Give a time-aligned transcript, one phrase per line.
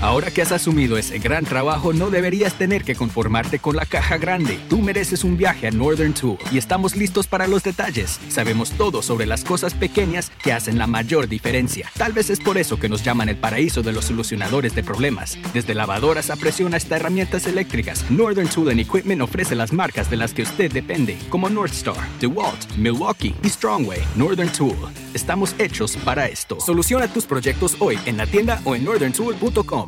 [0.00, 4.16] Ahora que has asumido ese gran trabajo, no deberías tener que conformarte con la caja
[4.16, 4.58] grande.
[4.68, 8.20] Tú mereces un viaje a Northern Tool y estamos listos para los detalles.
[8.28, 11.90] Sabemos todo sobre las cosas pequeñas que hacen la mayor diferencia.
[11.96, 15.36] Tal vez es por eso que nos llaman el paraíso de los solucionadores de problemas.
[15.52, 20.32] Desde lavadoras a presión hasta herramientas eléctricas, Northern Tool Equipment ofrece las marcas de las
[20.32, 24.02] que usted depende, como Northstar, DeWalt, Milwaukee y Strongway.
[24.14, 24.76] Northern Tool.
[25.12, 26.60] Estamos hechos para esto.
[26.60, 29.87] Soluciona tus proyectos hoy en la tienda o en northerntool.com.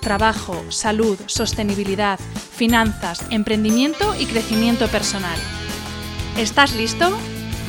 [0.00, 5.38] trabajo, salud, sostenibilidad, finanzas, emprendimiento y crecimiento personal.
[6.36, 7.16] ¿Estás listo?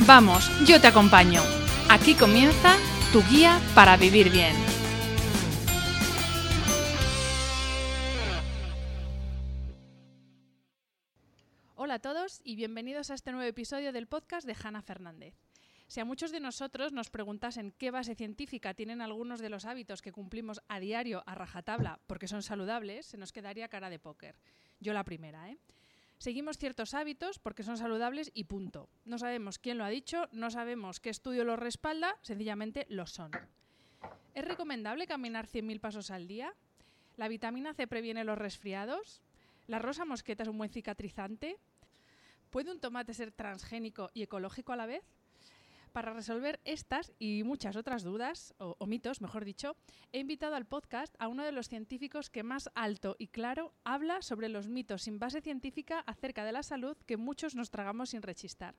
[0.06, 1.42] Vamos, yo te acompaño.
[1.88, 2.76] Aquí comienza
[3.12, 4.54] tu guía para vivir bien.
[11.76, 15.34] Hola a todos y bienvenidos a este nuevo episodio del podcast de Hanna Fernández.
[15.92, 20.00] Si a muchos de nosotros nos preguntasen qué base científica tienen algunos de los hábitos
[20.00, 24.34] que cumplimos a diario a rajatabla porque son saludables, se nos quedaría cara de póker.
[24.80, 25.58] Yo la primera, ¿eh?
[26.16, 28.88] Seguimos ciertos hábitos porque son saludables y punto.
[29.04, 33.30] No sabemos quién lo ha dicho, no sabemos qué estudio los respalda, sencillamente lo son.
[34.32, 36.54] ¿Es recomendable caminar 100.000 pasos al día?
[37.18, 39.20] ¿La vitamina C previene los resfriados?
[39.66, 41.58] ¿La rosa mosqueta es un buen cicatrizante?
[42.48, 45.04] ¿Puede un tomate ser transgénico y ecológico a la vez?
[45.92, 49.76] Para resolver estas y muchas otras dudas, o, o, mitos, mejor dicho,
[50.12, 54.22] he invitado al podcast a uno de los científicos que más alto y claro habla
[54.22, 58.22] sobre los mitos sin base científica acerca de la salud que muchos nos tragamos sin
[58.22, 58.74] rechistar.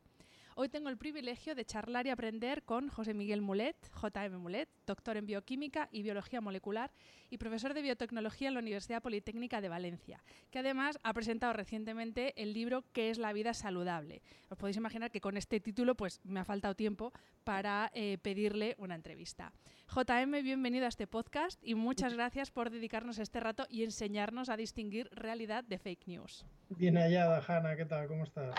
[0.56, 5.18] Hoy tengo el privilegio de charlar y aprender con José Miguel Mulet, JM Mulet, doctor
[5.18, 6.92] en bioquímica y biología molecular
[7.32, 12.40] y profesor de biotecnología en la Universidad Politécnica de Valencia, que además ha presentado recientemente
[12.40, 14.22] el libro ¿Qué es la vida saludable?
[14.50, 17.14] Os podéis imaginar que con este título pues me ha faltado tiempo
[17.44, 19.54] para eh, pedirle una entrevista.
[19.88, 24.58] JM, bienvenido a este podcast y muchas gracias por dedicarnos este rato y enseñarnos a
[24.58, 26.46] distinguir realidad de fake news.
[26.70, 28.08] Bien hallada, Hanna, ¿qué tal?
[28.08, 28.54] ¿Cómo estás?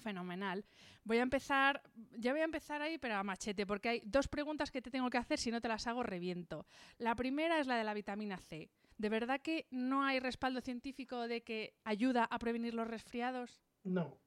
[0.00, 0.64] Fenomenal.
[1.04, 1.82] Voy a empezar,
[2.18, 5.10] ya voy a empezar ahí, pero a machete, porque hay dos preguntas que te tengo
[5.10, 6.66] que hacer, si no te las hago reviento.
[6.98, 8.70] La primera es la de la vitamina C.
[8.98, 13.62] ¿De verdad que no hay respaldo científico de que ayuda a prevenir los resfriados?
[13.84, 14.18] No,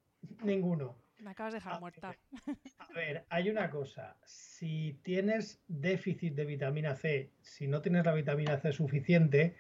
[0.43, 0.95] ninguno.
[1.19, 2.15] Me acabas de dejar a muerta.
[2.45, 4.17] Ver, a ver, hay una cosa.
[4.25, 9.55] Si tienes déficit de vitamina C, si no tienes la vitamina C suficiente,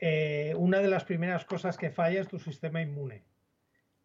[0.00, 3.22] eh, una de las primeras cosas que falla es tu sistema inmune.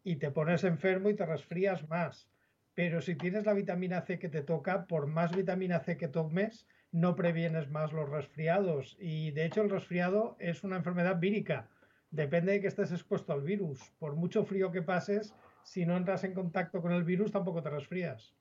[0.06, 2.28] Y te pones enfermo y te resfrías más.
[2.74, 6.68] Pero si tienes la vitamina C que te toca, por más vitamina C que tomes,
[6.92, 8.96] no previenes más los resfriados.
[9.00, 11.68] Y de hecho el resfriado es una enfermedad vírica.
[12.12, 13.80] Depende de que estés expuesto al virus.
[13.98, 17.70] Por mucho frío que pases, si no entras en contacto con el virus, tampoco te
[17.70, 18.32] resfrías.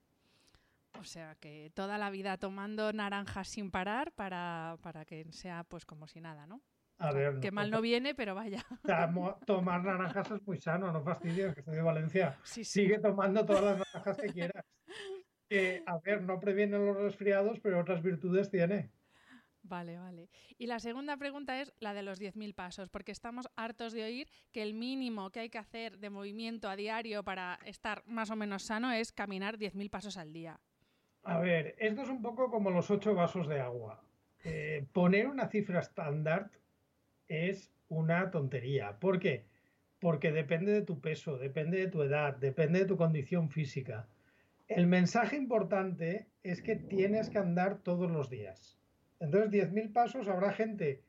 [1.00, 5.84] O sea que toda la vida tomando naranjas sin parar para, para que sea pues
[5.84, 6.62] como si nada, ¿no?
[6.98, 8.66] A ver, que mal no viene, pero vaya.
[9.46, 12.38] Tomar naranjas es muy sano, no fastidies, que estoy de Valencia.
[12.44, 12.82] Sí, sí.
[12.82, 14.66] Sigue tomando todas las naranjas que quieras.
[15.50, 18.92] Que, a ver, no previene los resfriados, pero otras virtudes tiene.
[19.68, 20.30] Vale, vale.
[20.58, 24.28] Y la segunda pregunta es la de los 10.000 pasos, porque estamos hartos de oír
[24.52, 28.36] que el mínimo que hay que hacer de movimiento a diario para estar más o
[28.36, 30.60] menos sano es caminar 10.000 pasos al día.
[31.24, 34.04] A ver, esto es un poco como los ocho vasos de agua.
[34.44, 36.52] Eh, poner una cifra estándar
[37.28, 39.00] es una tontería.
[39.00, 39.46] ¿Por qué?
[40.00, 44.08] Porque depende de tu peso, depende de tu edad, depende de tu condición física.
[44.68, 48.80] El mensaje importante es que tienes que andar todos los días.
[49.20, 51.04] Entonces, 10.000 pasos habrá gente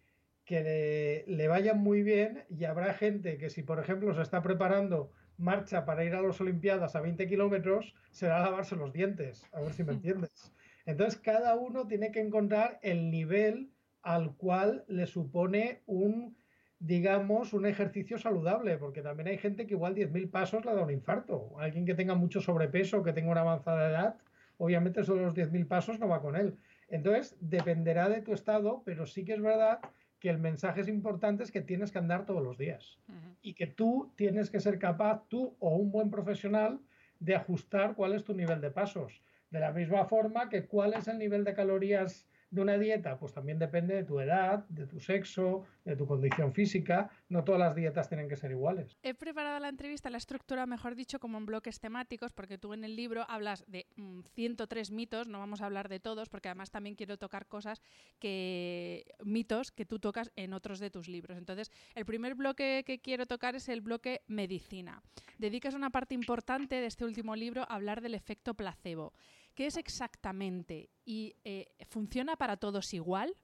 [0.45, 4.43] que le, le, vayan muy bien y habrá gente que si, por ejemplo, se está
[4.43, 9.61] preparando marcha para ir a las Olimpiadas a 20 kilómetros, será lavarse los dientes, a
[9.61, 10.53] ver si me entiendes.
[10.85, 13.71] Entonces, cada uno tiene que encontrar el nivel
[14.07, 16.37] al cual le supone un,
[16.79, 20.93] digamos, un ejercicio saludable, porque también hay gente que igual 10.000 pasos le da un
[20.93, 21.59] infarto.
[21.59, 24.17] Alguien que tenga mucho sobrepeso, que tenga una avanzada edad,
[24.59, 26.57] obviamente solo los 10.000 pasos no va con él.
[26.89, 29.81] Entonces, dependerá de tu estado, pero sí que es verdad
[30.21, 33.37] que el mensaje es importante es que tienes que andar todos los días uh -huh.
[33.43, 36.79] y que tú tienes que ser capaz, tú o un buen profesional,
[37.19, 39.21] de ajustar cuál es tu nivel de pasos.
[39.51, 43.33] De la misma forma que cuál es el nivel de calorías de una dieta, pues
[43.33, 47.11] también depende de tu edad, de tu sexo, de tu condición física.
[47.29, 48.97] No todas las dietas tienen que ser iguales.
[49.03, 52.85] He preparado la entrevista, la estructura, mejor dicho, como en bloques temáticos, porque tú en
[52.85, 56.71] el libro hablas de mmm, 103 mitos, no vamos a hablar de todos, porque además
[56.71, 57.83] también quiero tocar cosas
[58.19, 61.39] que mitos que tú tocas en otros de tus libros.
[61.39, 65.03] Entonces, el primer bloque que quiero tocar es el bloque medicina.
[65.39, 69.13] Dedicas una parte importante de este último libro a hablar del efecto placebo.
[69.57, 70.91] ¿Qué es exactamente?
[71.07, 73.35] ¿Y eh, funciona para todos igual?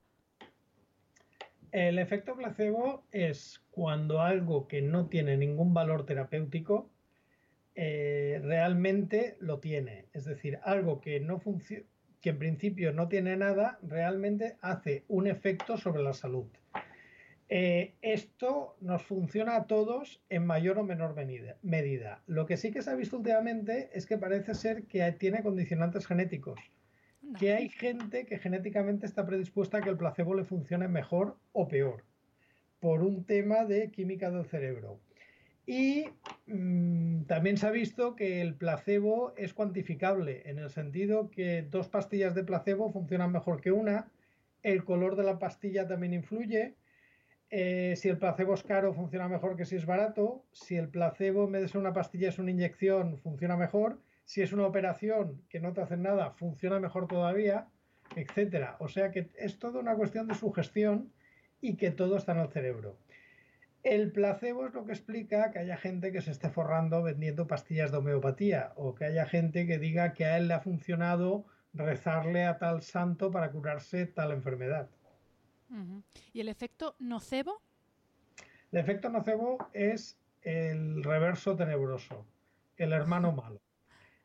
[1.71, 6.91] El efecto placebo es cuando algo que no tiene ningún valor terapéutico
[7.73, 10.05] eh, realmente lo tiene.
[10.13, 11.41] Es decir, algo que, no
[12.21, 16.45] que en principio no tiene nada, realmente hace un efecto sobre la salud.
[17.55, 21.13] Eh, esto nos funciona a todos en mayor o menor
[21.61, 22.23] medida.
[22.25, 26.07] Lo que sí que se ha visto últimamente es que parece ser que tiene condicionantes
[26.07, 26.59] genéticos.
[27.21, 27.37] No.
[27.37, 31.67] Que hay gente que genéticamente está predispuesta a que el placebo le funcione mejor o
[31.67, 32.03] peor,
[32.79, 34.99] por un tema de química del cerebro.
[35.67, 36.05] Y
[36.47, 41.87] mmm, también se ha visto que el placebo es cuantificable, en el sentido que dos
[41.87, 44.07] pastillas de placebo funcionan mejor que una,
[44.63, 46.73] el color de la pastilla también influye,
[47.55, 50.43] eh, si el placebo es caro, funciona mejor que si es barato.
[50.51, 53.99] Si el placebo, en vez de ser una pastilla, es una inyección, funciona mejor.
[54.25, 57.67] Si es una operación que no te hacen nada, funciona mejor todavía,
[58.15, 58.75] etcétera.
[58.79, 61.13] O sea que es toda una cuestión de sugestión
[61.61, 62.97] y que todo está en el cerebro.
[63.83, 67.91] El placebo es lo que explica que haya gente que se esté forrando vendiendo pastillas
[67.91, 71.45] de homeopatía o que haya gente que diga que a él le ha funcionado
[71.75, 74.89] rezarle a tal santo para curarse tal enfermedad.
[75.73, 76.03] Uh -huh.
[76.33, 77.61] ¿Y el efecto nocebo?
[78.71, 82.25] El efecto nocebo es el reverso tenebroso,
[82.77, 83.59] el hermano malo.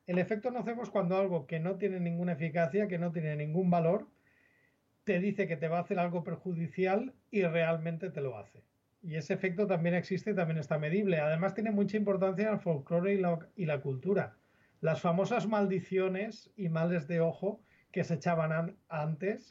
[0.07, 3.71] El efecto nocebo es cuando algo que no tiene ninguna eficacia, que no tiene ningún
[3.71, 4.07] valor,
[5.05, 8.63] te dice que te va a hacer algo perjudicial y realmente te lo hace.
[9.03, 11.19] Y ese efecto también existe y también está medible.
[11.19, 14.37] Además tiene mucha importancia en el folclore y la, y la cultura.
[14.81, 19.49] Las famosas maldiciones y males de ojo que se echaban an antes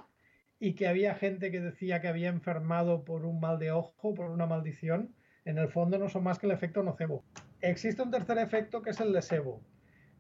[0.59, 4.31] y que había gente que decía que había enfermado por un mal de ojo, por
[4.31, 5.13] una maldición,
[5.45, 7.23] en el fondo no son más que el efecto nocebo.
[7.61, 9.61] Existe un tercer efecto que es el lesebo,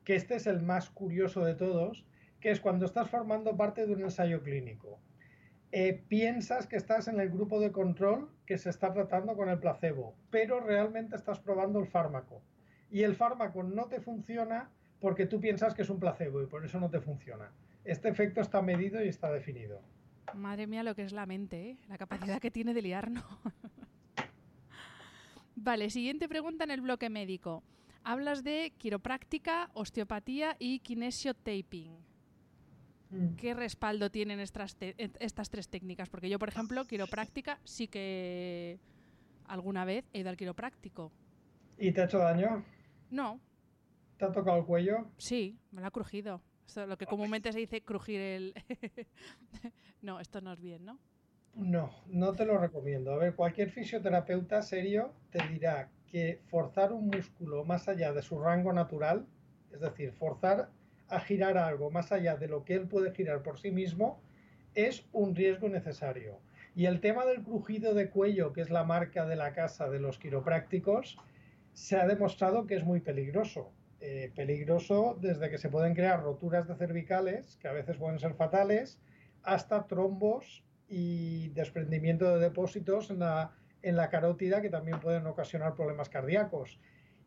[0.03, 2.05] que este es el más curioso de todos,
[2.39, 5.01] que es cuando estás formando parte de un ensayo clínico.
[5.71, 9.59] Eh, piensas que estás en el grupo de control que se está tratando con el
[9.59, 12.41] placebo, pero realmente estás probando el fármaco.
[12.89, 14.71] Y el fármaco no te funciona
[15.01, 17.51] porque tú piensas que es un placebo y por eso no te funciona.
[17.83, 19.81] Este efecto está medido y está definido.
[20.33, 21.77] Madre mía, lo que es la mente, ¿eh?
[21.87, 23.23] la capacidad que tiene de liarnos.
[25.55, 27.63] vale, siguiente pregunta en el bloque médico.
[28.03, 31.97] Hablas de quiropráctica, osteopatía y kinesiotaping.
[33.09, 33.35] Mm.
[33.35, 36.09] ¿Qué respaldo tienen estas, estas tres técnicas?
[36.09, 38.79] Porque yo, por ejemplo, quiropráctica sí que
[39.45, 41.11] alguna vez he ido al quiropráctico.
[41.77, 42.63] ¿Y te ha hecho daño?
[43.09, 43.39] No.
[44.17, 45.07] ¿Te ha tocado el cuello?
[45.17, 46.41] Sí, me lo ha crujido.
[46.67, 48.53] Esto es lo que comúnmente se dice crujir el...
[50.01, 50.99] no, esto no es bien, ¿no?
[51.55, 53.13] No, no te lo recomiendo.
[53.13, 58.39] A ver, cualquier fisioterapeuta serio te dirá que forzar un músculo más allá de su
[58.39, 59.25] rango natural,
[59.71, 60.69] es decir, forzar
[61.07, 64.21] a girar algo más allá de lo que él puede girar por sí mismo,
[64.75, 66.39] es un riesgo necesario.
[66.75, 69.99] Y el tema del crujido de cuello, que es la marca de la casa de
[69.99, 71.17] los quiroprácticos,
[71.73, 73.71] se ha demostrado que es muy peligroso.
[73.99, 78.35] Eh, peligroso desde que se pueden crear roturas de cervicales, que a veces pueden ser
[78.35, 78.99] fatales,
[79.41, 85.73] hasta trombos y desprendimiento de depósitos en la, en la carótida que también pueden ocasionar
[85.73, 86.79] problemas cardíacos.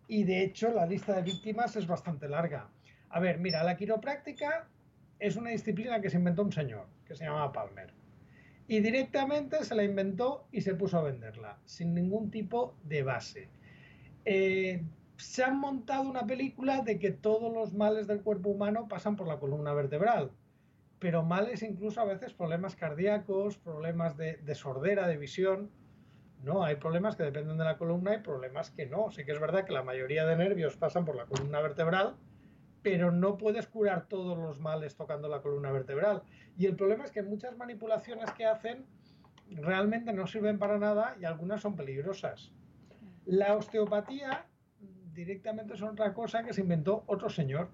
[0.06, 2.68] Y de hecho la lista de víctimas es bastante larga.
[3.08, 4.68] A ver, mira, la quiropráctica
[5.18, 7.92] es una disciplina que se inventó un señor, que se llamaba Palmer.
[8.68, 13.48] Y directamente se la inventó y se puso a venderla, sin ningún tipo de base.
[14.24, 14.80] Eh,
[15.20, 19.26] se han montado una película de que todos los males del cuerpo humano pasan por
[19.26, 20.30] la columna vertebral,
[20.98, 25.70] pero males incluso a veces problemas cardíacos, problemas de, de sordera, de visión.
[26.42, 29.10] No, hay problemas que dependen de la columna y problemas que no.
[29.10, 32.16] Sí que es verdad que la mayoría de nervios pasan por la columna vertebral,
[32.82, 36.22] pero no puedes curar todos los males tocando la columna vertebral.
[36.56, 38.86] Y el problema es que muchas manipulaciones que hacen
[39.50, 42.52] realmente no sirven para nada y algunas son peligrosas.
[43.26, 44.46] La osteopatía
[45.14, 47.70] directamente es otra cosa que se inventó otro señor,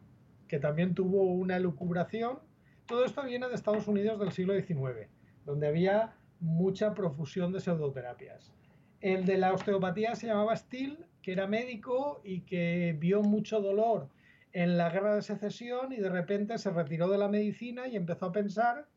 [0.49, 2.39] que también tuvo una elucubración.
[2.87, 5.09] Todo esto viene de Estados Unidos del siglo XIX,
[5.45, 8.53] donde había mucha profusión de pseudoterapias.
[9.01, 14.09] El de la osteopatía se llamaba Steele, que era médico y que vio mucho dolor
[14.53, 18.27] en la guerra de secesión y de repente se retiró de la medicina y empezó
[18.27, 18.89] a pensar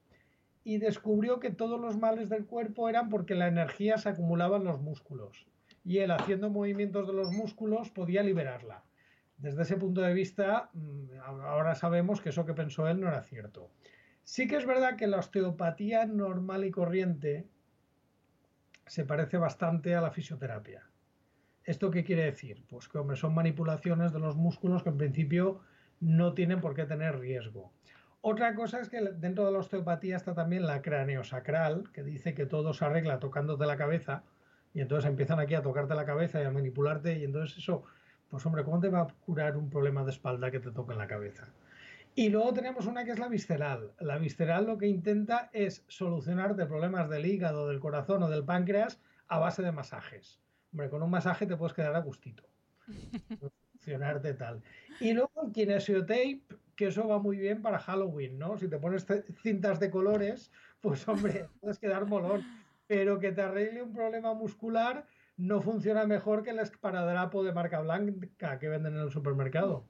[0.63, 4.65] y descubrió que todos los males del cuerpo eran porque la energía se acumulaba en
[4.65, 5.49] los músculos
[5.83, 8.83] y él haciendo movimientos de los músculos podía liberarla.
[9.37, 13.21] Desde ese punto de vista, mm, ahora sabemos que eso que pensó él no era
[13.21, 13.71] cierto.
[14.23, 17.47] Sí que es verdad que la osteopatía normal y corriente
[18.85, 20.83] se parece bastante a la fisioterapia.
[21.63, 22.65] ¿Esto qué quiere decir?
[22.67, 25.61] Pues que hombre, son manipulaciones de los músculos que en principio
[25.99, 27.71] no tienen por qué tener riesgo.
[28.21, 32.45] Otra cosa es que dentro de la osteopatía está también la craneosacral, que dice que
[32.45, 34.23] todo se arregla tocándote la cabeza,
[34.73, 37.83] y entonces empiezan aquí a tocarte la cabeza y a manipularte, y entonces eso,
[38.29, 40.99] pues hombre, ¿cómo te va a curar un problema de espalda que te toca en
[40.99, 41.47] la cabeza?
[42.15, 43.93] Y luego tenemos una que es la visceral.
[43.99, 48.99] La visceral lo que intenta es solucionarte problemas del hígado, del corazón o del páncreas
[49.27, 50.39] a base de masajes.
[50.73, 52.43] Hombre, con un masaje te puedes quedar a gustito.
[53.71, 54.61] Funcionarte tal.
[54.99, 56.41] Y luego el kinesiotape,
[56.75, 58.57] que eso va muy bien para Halloween, ¿no?
[58.57, 59.05] Si te pones
[59.41, 62.43] cintas de colores, pues hombre, puedes quedar molón.
[62.89, 65.05] Pero que te arregle un problema muscular
[65.37, 69.85] no funciona mejor que el esparadrapo de marca blanca que venden en el supermercado.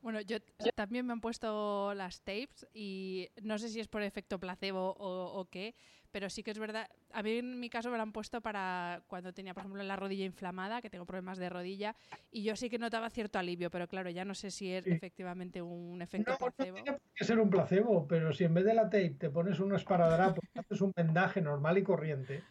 [0.00, 0.38] Bueno, yo
[0.74, 5.44] también me han puesto las tapes y no sé si es por efecto placebo o,
[5.50, 5.74] qué,
[6.12, 6.88] pero sí que es verdad.
[7.12, 9.96] A mí en mi caso me lo han puesto para cuando tenía, por ejemplo, la
[9.96, 11.96] rodilla inflamada, que tengo problemas de rodilla,
[12.30, 15.62] y yo sí que notaba cierto alivio, pero claro, ya no sé si es efectivamente
[15.62, 16.78] un efecto placebo.
[16.78, 19.58] No tiene que ser un placebo, pero si en vez de la tape te pones
[19.58, 22.44] un esparadrapo, haces un vendaje normal y corriente,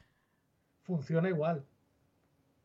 [0.84, 1.66] funciona igual.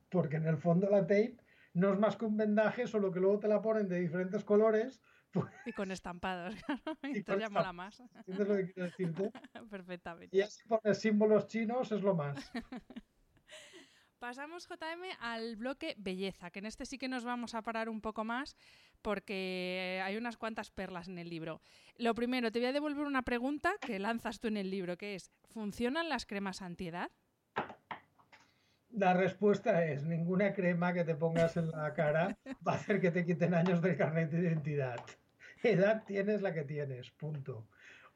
[0.09, 1.37] Porque en el fondo la tape
[1.75, 5.01] no es más que un vendaje, solo que luego te la ponen de diferentes colores.
[5.33, 6.55] Pues y con estampados,
[7.03, 8.01] y Entonces ya mola más.
[8.27, 9.33] ¿Entiendes lo que quiero decirte?
[9.71, 10.37] Perfectamente.
[10.37, 12.53] Y así pones símbolos chinos es lo más.
[14.19, 18.01] Pasamos, JM, al bloque belleza, que en este sí que nos vamos a parar un
[18.01, 18.57] poco más
[19.01, 21.61] porque hay unas cuantas perlas en el libro.
[21.97, 25.17] Lo primero, te voy a devolver una pregunta que lanzas tú en el libro, que
[25.17, 27.11] es, ¿funcionan las cremas antiedad?
[28.93, 33.11] La respuesta es, ninguna crema que te pongas en la cara va a hacer que
[33.11, 35.01] te quiten años del carnet de identidad.
[35.63, 37.67] Edad tienes la que tienes, punto.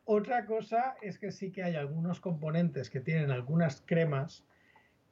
[0.04, 4.44] Otra cosa es que sí que hay algunos componentes que tienen algunas cremas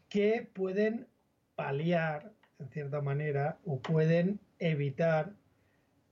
[0.09, 1.07] que pueden
[1.55, 5.33] paliar, en cierta manera, o pueden evitar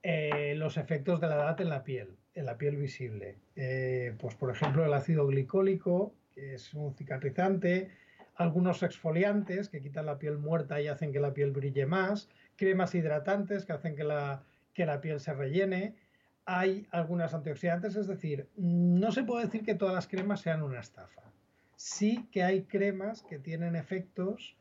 [0.01, 3.37] eh, los efectos de la edad en la piel, en la piel visible.
[3.55, 7.91] Eh, pues, por ejemplo, el ácido glicólico, que es un cicatrizante,
[8.35, 12.95] algunos exfoliantes que quitan la piel muerta y hacen que la piel brille más, cremas
[12.95, 15.95] hidratantes que hacen que la, que la piel se rellene,
[16.45, 20.79] hay algunas antioxidantes, es decir, no se puede decir que todas las cremas sean una
[20.79, 21.21] estafa.
[21.75, 24.57] Sí que hay cremas que tienen efectos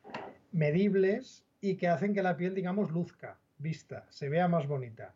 [0.52, 5.14] medibles y que hacen que la piel, digamos, luzca, vista, se vea más bonita.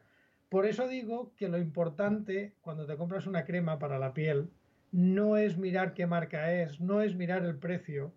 [0.49, 4.51] Por eso digo que lo importante cuando te compras una crema para la piel
[4.93, 8.13] no es mirar qué marca es, no es mirar el precio,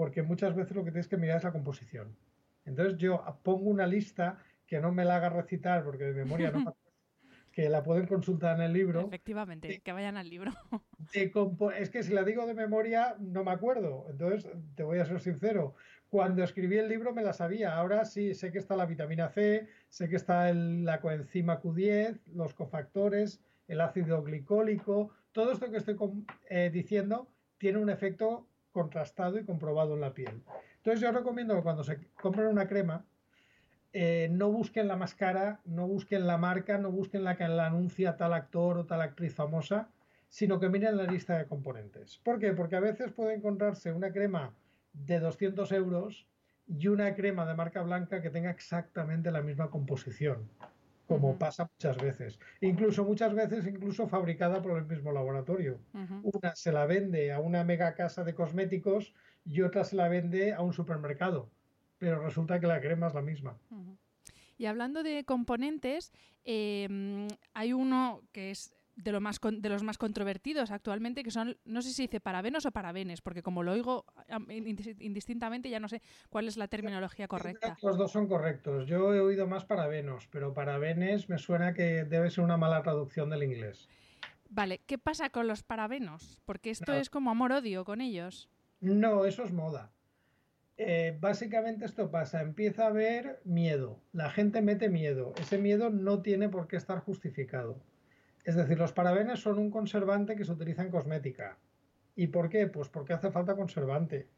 [0.00, 2.16] porque muchas veces lo que tienes que mirar es la composición.
[2.64, 6.74] Entonces yo pongo una lista que no me la haga recitar porque de memoria no
[7.52, 9.08] que la pueden consultar en el libro.
[9.08, 10.52] Efectivamente, que vayan al libro.
[11.12, 15.20] es que si la digo de memoria no me acuerdo, entonces te voy a ser
[15.20, 15.74] sincero.
[16.08, 19.68] Cuando escribí el libro me la sabía, ahora sí sé que está la vitamina C,
[19.90, 25.98] sé que está la coenzima Q10, los cofactores, el ácido glicólico, todo esto que estoy
[26.48, 27.28] eh, diciendo
[27.58, 30.42] tiene un efecto contrastado y comprobado en la piel.
[30.76, 33.04] Entonces yo recomiendo que cuando se compren una crema,
[33.92, 37.66] eh, no busquen la más cara, no busquen la marca, no busquen la que la
[37.66, 39.88] anuncia tal actor o tal actriz famosa,
[40.28, 42.18] sino que miren la lista de componentes.
[42.18, 42.52] ¿Por qué?
[42.52, 44.54] Porque a veces puede encontrarse una crema
[44.92, 46.28] de 200 euros
[46.68, 50.48] y una crema de marca blanca que tenga exactamente la misma composición,
[51.10, 52.38] como pasa muchas veces.
[52.60, 55.80] Incluso muchas veces, incluso fabricada por el mismo laboratorio.
[56.22, 59.12] Una se la vende a una mega casa de cosméticos
[59.44, 61.50] y otra se la vende a un supermercado,
[61.98, 63.58] pero resulta que la crema es la misma.
[64.56, 66.12] Y hablando de componentes,
[66.44, 71.56] em, hay uno que es de, lo más de los más controvertidos actualmente, que son,
[71.64, 74.04] no sé si dice parabenos o parabenes, porque como lo oigo
[74.48, 77.76] indistintamente ya no sé cuál es la terminología correcta.
[77.82, 78.86] Los dos son correctos.
[78.86, 83.30] Yo he oído más parabenos, pero parabenes me suena que debe ser una mala traducción
[83.30, 83.88] del inglés.
[84.48, 86.40] Vale, ¿qué pasa con los parabenos?
[86.44, 88.48] Porque esto es como amor-odio con ellos.
[88.80, 89.92] No, eso es moda.
[90.82, 96.22] Eh, básicamente esto pasa, empieza a haber miedo, la gente mete miedo, ese miedo no
[96.22, 97.78] tiene por qué estar justificado.
[98.44, 101.58] Es decir, los parabenes son un conservante que se utiliza en cosmética.
[102.16, 102.66] ¿Y por qué?
[102.66, 104.28] Pues porque hace falta conservante.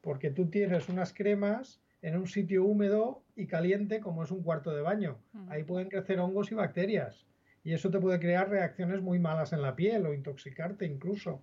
[0.00, 4.74] Porque tú tienes unas cremas en un sitio húmedo y caliente como es un cuarto
[4.74, 5.18] de baño.
[5.48, 7.26] Ahí pueden crecer hongos y bacterias.
[7.64, 11.42] Y eso te puede crear reacciones muy malas en la piel o intoxicarte incluso.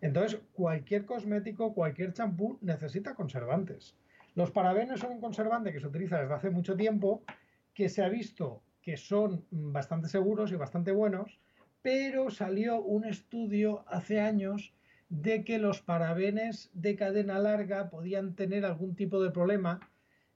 [0.00, 3.96] Entonces, cualquier cosmético, cualquier champú necesita conservantes.
[4.34, 7.22] Los parabenes son un conservante que se utiliza desde hace mucho tiempo,
[7.72, 11.40] que se ha visto que son bastante seguros y bastante buenos,
[11.84, 14.72] pero salió un estudio hace años
[15.10, 19.80] de que los parabenes de cadena larga podían tener algún tipo de problema.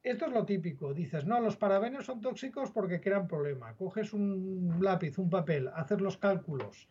[0.03, 3.75] Esto es lo típico, dices, no, los parabenes son tóxicos porque crean problema.
[3.77, 6.91] Coges un lápiz, un papel, haces los cálculos,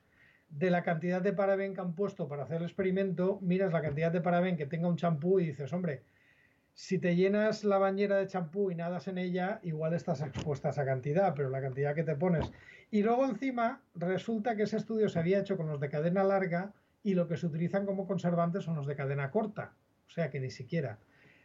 [0.49, 4.11] de la cantidad de paraben que han puesto para hacer el experimento, miras la cantidad
[4.11, 6.01] de paraben que tenga un champú y dices, hombre,
[6.77, 10.71] si te llenas la bañera de champú y nadas en ella, igual estás expuesta a
[10.71, 12.51] esa cantidad, pero la cantidad que te pones.
[12.91, 16.75] Y luego encima resulta que ese estudio se había hecho con los de cadena larga
[17.01, 19.73] y lo que se utilizan como conservantes son los de cadena corta,
[20.05, 20.99] o sea que ni siquiera.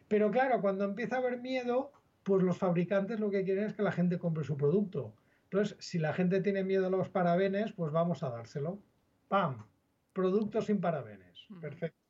[0.06, 1.92] Pero claro, cuando empieza a haber miedo,
[2.24, 5.14] pues los fabricantes lo que quieren es que la gente compre su producto.
[5.44, 8.80] Entonces, si la gente tiene miedo a los parabenes, pues vamos a dárselo.
[9.28, 9.64] ¡Pam!
[10.12, 11.46] Productos sin parabenes.
[11.58, 12.01] Perfecto.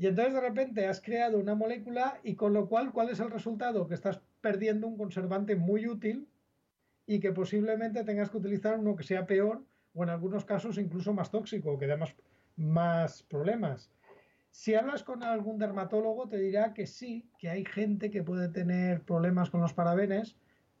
[0.00, 3.30] Y entonces de repente has creado una molécula y con lo cual, ¿cuál es el
[3.30, 3.86] resultado?
[3.86, 6.26] Que estás perdiendo un conservante muy útil
[7.06, 11.12] y que posiblemente tengas que utilizar uno que sea peor o en algunos casos incluso
[11.12, 12.16] más tóxico, que da más,
[12.56, 13.90] más problemas.
[14.50, 19.02] Si hablas con algún dermatólogo te dirá que sí, que hay gente que puede tener
[19.02, 20.34] problemas con los parabenes,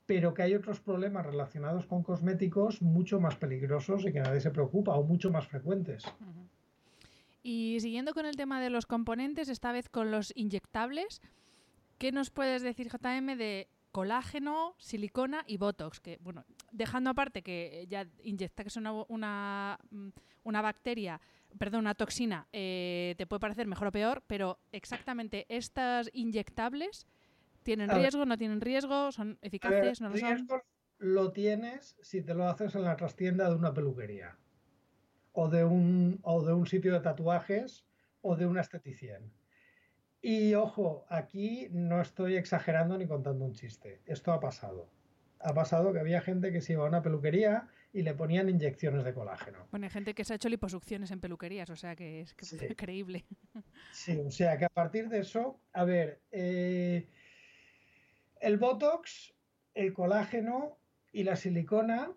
[0.06, 4.50] pero que hay otros problemas relacionados con cosméticos mucho más peligrosos y que nadie se
[4.50, 6.04] preocupa o mucho más frecuentes.
[7.42, 11.22] Y siguiendo con el tema de los componentes, esta vez con los inyectables,
[11.98, 16.00] ¿qué nos puedes decir, JM, de colágeno, silicona y botox?
[16.00, 20.08] Que, bueno, dejando aparte que ya inyecta que es una, una, mm,
[20.44, 21.20] una bacteria,
[21.58, 27.06] perdón, una toxina, eh, te puede parecer mejor o peor, pero exactamente estas inyectables
[27.62, 28.24] ¿Tienen riesgo?
[28.24, 29.12] ¿No tienen riesgo?
[29.12, 30.00] ¿Son eficaces?
[30.00, 30.62] ¿No lo riesgo
[31.00, 34.36] lo tienes si te lo haces en la trastienda de una peluquería
[35.32, 37.84] o de un, o de un sitio de tatuajes
[38.22, 39.32] o de una esteticien.
[40.22, 44.02] Y ojo, aquí no estoy exagerando ni contando un chiste.
[44.06, 44.90] Esto ha pasado.
[45.38, 49.04] Ha pasado que había gente que se iba a una peluquería y le ponían inyecciones
[49.04, 49.66] de colágeno.
[49.70, 52.34] Bueno, hay gente que se ha hecho liposucciones en peluquerías, o sea que es
[52.76, 53.24] creíble.
[53.92, 57.08] Sí, o sea que a partir de eso, a ver, eh,
[58.40, 59.34] el Botox,
[59.74, 60.78] el colágeno
[61.12, 62.12] y la silicona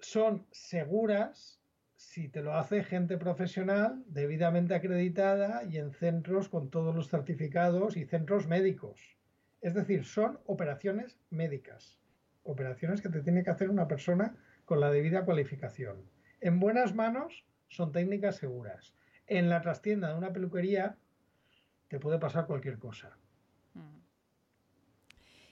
[0.00, 1.60] son seguras
[2.06, 7.96] si te lo hace gente profesional debidamente acreditada y en centros con todos los certificados
[7.96, 9.18] y centros médicos.
[9.60, 11.98] Es decir, son operaciones médicas,
[12.44, 16.08] operaciones que te tiene que hacer una persona con la debida cualificación.
[16.40, 18.94] En buenas manos son técnicas seguras.
[19.26, 20.96] En la trastienda de una peluquería
[21.88, 23.18] te puede pasar cualquier cosa.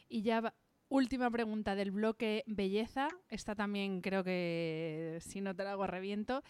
[0.08, 0.54] Y ya
[0.88, 3.08] última pregunta del bloque belleza.
[3.28, 6.42] Esta también creo que si no te la hago reviento.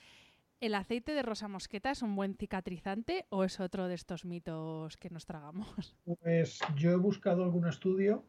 [0.61, 4.97] ¿El aceite de rosa mosqueta es un buen cicatrizante o es otro de estos mitos
[4.97, 5.97] que nos tragamos?
[6.23, 8.25] Pues yo he buscado algún estudio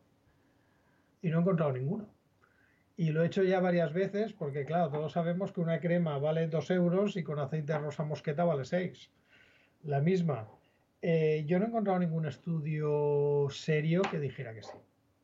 [1.21, 2.09] y no he encontrado ninguno.
[2.97, 6.47] Y lo he hecho ya varias veces porque, claro, todos sabemos que una crema vale
[6.47, 9.11] dos euros y con aceite de rosa mosqueta vale seis.
[9.83, 10.47] La misma.
[11.01, 14.77] Eh, yo no he encontrado ningún estudio serio que dijera que sí.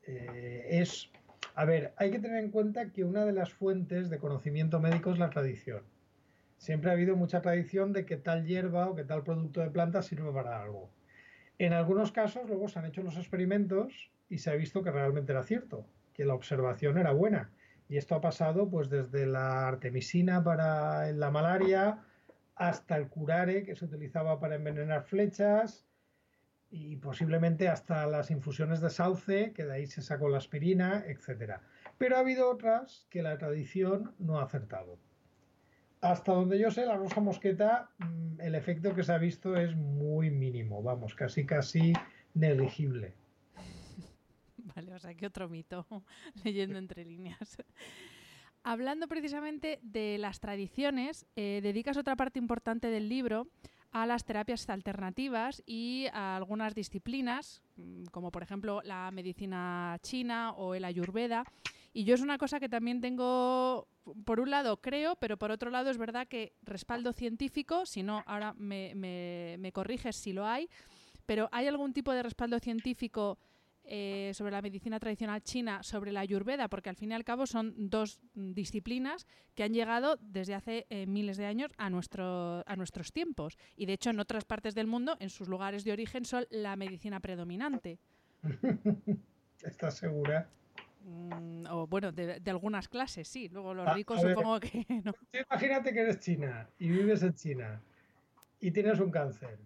[0.07, 1.11] Eh, es,
[1.55, 5.11] a ver, hay que tener en cuenta que una de las fuentes de conocimiento médico
[5.11, 5.83] es la tradición.
[6.57, 10.01] Siempre ha habido mucha tradición de que tal hierba o que tal producto de planta
[10.01, 10.91] sirve para algo.
[11.57, 15.31] En algunos casos luego se han hecho los experimentos y se ha visto que realmente
[15.31, 17.51] era cierto, que la observación era buena.
[17.89, 21.99] Y esto ha pasado pues desde la artemisina para la malaria
[22.55, 25.85] hasta el curare que se utilizaba para envenenar flechas
[26.71, 31.59] y posiblemente hasta las infusiones de sauce, que de ahí se sacó la aspirina, etc.
[31.97, 34.97] Pero ha habido otras que la tradición no ha acertado.
[35.99, 39.75] Hasta donde yo sé, la rosa mosqueta, mm, el efecto que se ha visto es
[39.75, 41.93] muy mínimo, vamos, casi casi
[42.33, 43.13] negligible.
[44.75, 45.85] Vale, o sea, que otro mito,
[46.43, 47.57] leyendo entre líneas.
[48.63, 53.47] Hablando precisamente de las tradiciones, eh, dedicas otra parte importante del libro
[53.91, 60.53] a las terapias alternativas y a algunas disciplinas, mm, como por ejemplo la medicina china
[60.53, 61.43] o el ayurveda.
[61.93, 63.87] Y yo es una cosa que también tengo,
[64.23, 68.23] por un lado creo, pero por otro lado es verdad que respaldo científico, si no,
[68.25, 70.69] ahora me, me, me corriges si lo hay,
[71.25, 73.37] pero ¿hay algún tipo de respaldo científico
[73.83, 77.47] eh, sobre la medicina tradicional china, sobre la ayurveda, porque al fin y al cabo
[77.47, 82.75] son dos disciplinas que han llegado desde hace eh, miles de años a, nuestro, a
[82.75, 83.57] nuestros tiempos.
[83.75, 86.75] Y de hecho en otras partes del mundo, en sus lugares de origen, son la
[86.75, 87.99] medicina predominante.
[89.63, 90.47] ¿Estás segura?
[91.03, 93.49] Mm, o bueno, de, algunas clases, sí.
[93.49, 95.13] Luego los ricos supongo que no.
[95.33, 97.81] Imagínate que eres china y vives en China
[98.59, 99.59] y tienes un cáncer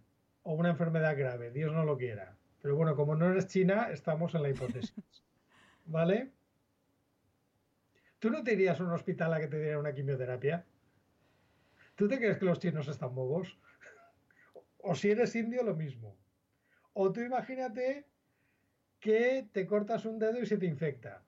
[0.43, 2.35] o una enfermedad grave, Dios no lo quiera
[2.65, 4.91] pero bueno, como no eres China, estamos en la hipótesis.
[5.86, 6.32] ¿Vale?
[8.17, 10.65] ¿Tú no te irías a un hospital a que te dieran una quimioterapia?
[11.93, 13.56] ¿Tú te crees que los chinos están bobos?
[14.80, 16.17] O si eres indio, lo mismo.
[16.93, 18.08] O tú imagínate
[18.99, 21.21] que te cortas un dedo y se te infecta.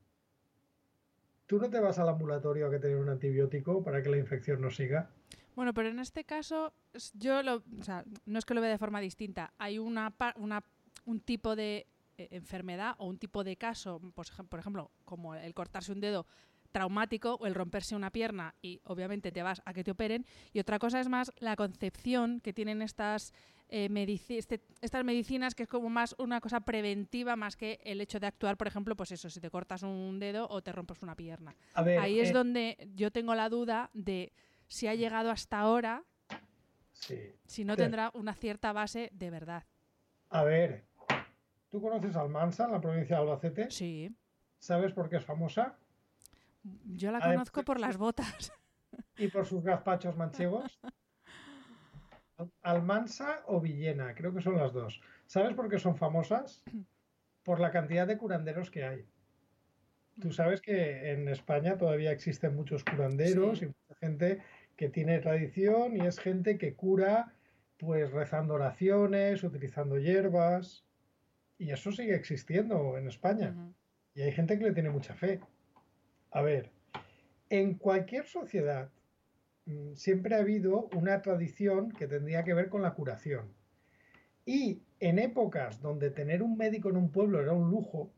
[1.45, 4.17] ¿Tú no te vas al ambulatorio a que te den un antibiótico para que la
[4.17, 5.11] infección no siga?
[5.55, 6.73] Bueno, pero en este caso,
[7.13, 9.53] yo lo, o sea, no es que lo vea de forma distinta.
[9.59, 10.63] Hay una, una
[11.07, 15.53] un tipo de eh, enfermedad o un tipo de caso, pues, por ejemplo, como el
[15.53, 16.27] cortarse un dedo
[16.71, 20.25] traumático o el romperse una pierna y obviamente te vas a que te operen.
[20.53, 23.33] Y otra cosa es más la concepción que tienen estas,
[23.69, 23.89] eh,
[24.29, 28.27] este, estas medicinas, que es como más una cosa preventiva más que el hecho de
[28.27, 31.55] actuar, por ejemplo, pues eso, si te cortas un dedo o te rompes una pierna.
[31.73, 34.33] Ahí es eh, donde yo tengo la duda de
[34.67, 36.03] si ha llegado hasta ahora,
[37.45, 39.63] si no tendrá una cierta base de verdad.
[40.29, 40.86] A ver,
[41.69, 43.71] ¿Tú conoces Almansa, en la provincia de Albacete?
[43.71, 44.15] Sí.
[44.59, 45.77] ¿Sabes por qué es famosa?
[46.85, 48.51] Yo la conozco por las botas.
[49.17, 50.79] ¿Y por sus gazpachos manchegos?
[52.61, 55.01] Almansa o Villena, creo que son las dos.
[55.25, 56.63] ¿Sabes por qué son famosas?
[57.43, 59.05] Por la cantidad de curanderos que hay.
[60.21, 64.41] Tú sabes que en España todavía existen muchos curanderos y mucha gente
[64.75, 67.33] que tiene tradición y es gente que cura
[67.77, 70.86] pues rezando oraciones, utilizando hierbas.
[71.57, 73.55] Y eso sigue existiendo en España.
[74.13, 75.39] Y hay gente que le tiene mucha fe.
[76.31, 76.71] A ver,
[77.49, 78.89] en cualquier sociedad
[79.65, 83.53] mm, siempre ha habido una tradición que tendría que ver con la curación.
[84.45, 88.11] Y en épocas donde tener un médico en un pueblo era un lujo,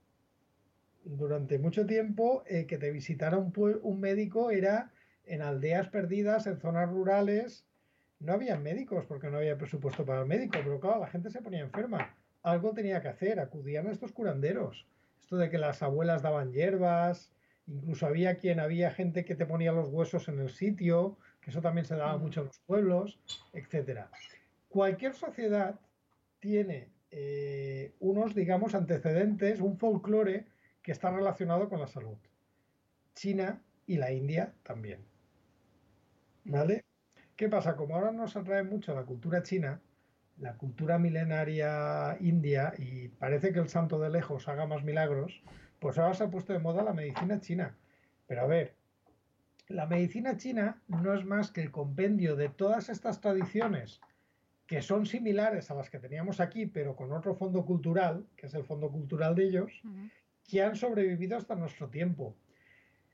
[1.04, 4.92] durante mucho tiempo eh, que te visitara un, un médico era
[5.24, 7.66] en aldeas perdidas, en zonas rurales.
[8.20, 11.42] No había médicos porque no había presupuesto para el médico, pero claro, la gente se
[11.42, 14.88] ponía enferma algo tenía que hacer, acudían a estos curanderos.
[15.20, 17.32] Esto de que las abuelas daban hierbas,
[17.68, 21.62] incluso había quien había gente que te ponía los huesos en el sitio, que eso
[21.62, 22.22] también se daba mm.
[22.22, 23.20] mucho en los pueblos,
[23.54, 24.10] etcétera.
[24.70, 25.80] Cualquier sociedad
[26.40, 30.46] tiene eh, unos, digamos, antecedentes, un folclore
[30.82, 32.18] que está relacionado con la salud.
[33.16, 35.06] China y la India también.
[36.46, 36.86] ¿Vale?
[37.36, 37.76] ¿Qué pasa?
[37.76, 39.82] Como ahora nos atrae mucho la cultura china,
[40.40, 45.42] la cultura milenaria india y parece que el santo de lejos haga más milagros,
[45.80, 47.76] pues ahora se ha puesto de moda la medicina china.
[48.28, 48.76] Pero a ver,
[49.68, 54.02] la medicina china no es más que el compendio de todas estas tradiciones
[54.66, 58.54] que son similares a las que teníamos aquí, pero con otro fondo cultural, que es
[58.54, 59.82] el fondo cultural de ellos,
[60.48, 62.36] que han sobrevivido hasta nuestro tiempo.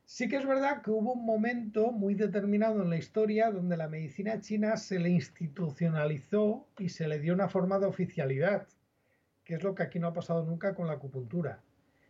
[0.08, 3.88] Sí que es verdad que hubo un momento muy determinado en la historia donde la
[3.88, 8.68] medicina china se le institucionalizó y se le dio una forma de oficialidad,
[9.44, 11.64] que es lo que aquí no ha pasado nunca con la acupuntura.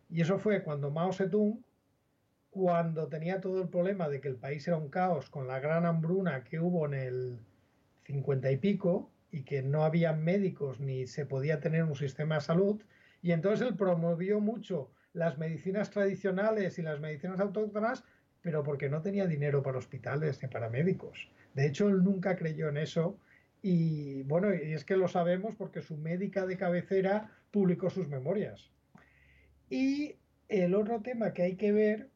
[0.10, 1.63] Y eso fue cuando Mao Zedong,
[2.49, 5.86] cuando tenía todo el problema de que el país era un caos con la gran
[5.86, 7.39] hambruna que hubo en el
[8.03, 12.41] 50 y pico y que no había médicos ni se podía tener un sistema de
[12.41, 12.84] salud,
[13.21, 18.04] y entonces él promovió mucho las medicinas tradicionales y las medicinas autóctonas,
[18.41, 21.30] pero porque no tenía dinero para hospitales ni para médicos.
[21.56, 23.17] De hecho, él nunca creyó en eso
[23.62, 28.69] y bueno, y es que lo sabemos porque su médica de cabecera publicó sus memorias.
[29.69, 30.17] Y
[30.49, 32.10] el otro tema que hay que ver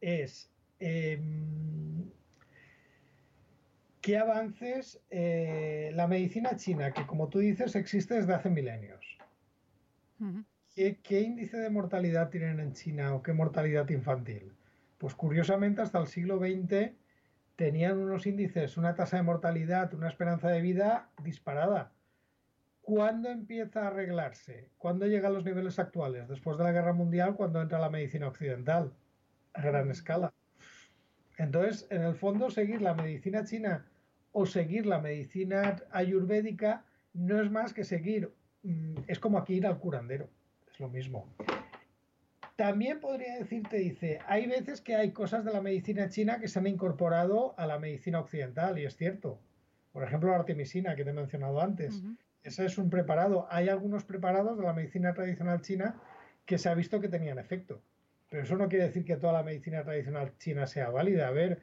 [0.00, 2.10] es em,
[4.00, 9.04] ¿Qué avances eh, la medicina china, que como tú dices existe desde hace milenios?
[11.02, 14.52] ¿Qué, índice de mortalidad tienen en China o qué mortalidad infantil?
[14.98, 16.92] Pues curiosamente hasta el siglo XX
[17.56, 21.90] tenían unos índices, una tasa de mortalidad, una esperanza de vida disparada.
[22.80, 24.70] ¿Cuándo empieza a arreglarse?
[24.78, 26.28] ¿Cuándo llega a los niveles actuales?
[26.28, 28.92] Después de la Guerra Mundial, cuando entra la medicina occidental
[29.54, 30.32] a gran escala.
[31.38, 33.84] Entonces, en el fondo, seguir la medicina china
[34.30, 39.66] o seguir la medicina ayurvédica no es más que seguir, mm, es como aquí ir
[39.66, 40.30] al curandero,
[40.78, 41.26] es lo mismo.
[42.54, 46.58] También podría decirte, dice, hay veces que hay cosas de la medicina china que se
[46.58, 49.40] han incorporado a la medicina occidental, y es cierto.
[49.92, 52.02] Por ejemplo, la artemisina, que te he mencionado antes.
[52.44, 53.48] Ese es un preparado.
[53.50, 56.00] Hay algunos preparados de la medicina tradicional china
[56.46, 57.80] que se ha visto que tenían efecto.
[58.30, 61.28] Pero eso no quiere decir que toda la medicina tradicional china sea válida.
[61.28, 61.60] A ver,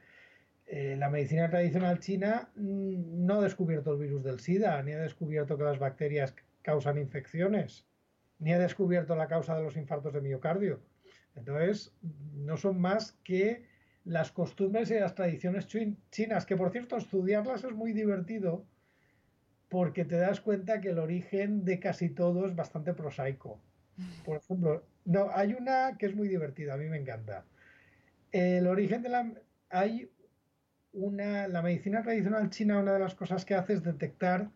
[0.66, 4.98] eh, la medicina tradicional china mm, no ha descubierto el virus del SIDA, ni ha
[4.98, 7.86] descubierto que las bacterias causan infecciones,
[8.38, 10.80] ni ha descubierto la causa de los infartos de miocardio.
[11.34, 11.94] Entonces,
[12.34, 13.64] no son más que
[14.04, 15.66] las costumbres y las tradiciones
[16.10, 18.64] chinas, que por cierto, estudiarlas es muy divertido
[19.68, 23.60] porque te das cuenta que el origen de casi todo es bastante prosaico.
[24.24, 27.44] Por ejemplo, no, hay una que es muy divertida, a mí me encanta.
[28.30, 29.32] El origen de la...
[29.70, 30.10] Hay
[30.92, 31.48] una...
[31.48, 34.50] La medicina tradicional china, una de las cosas que hace es detectar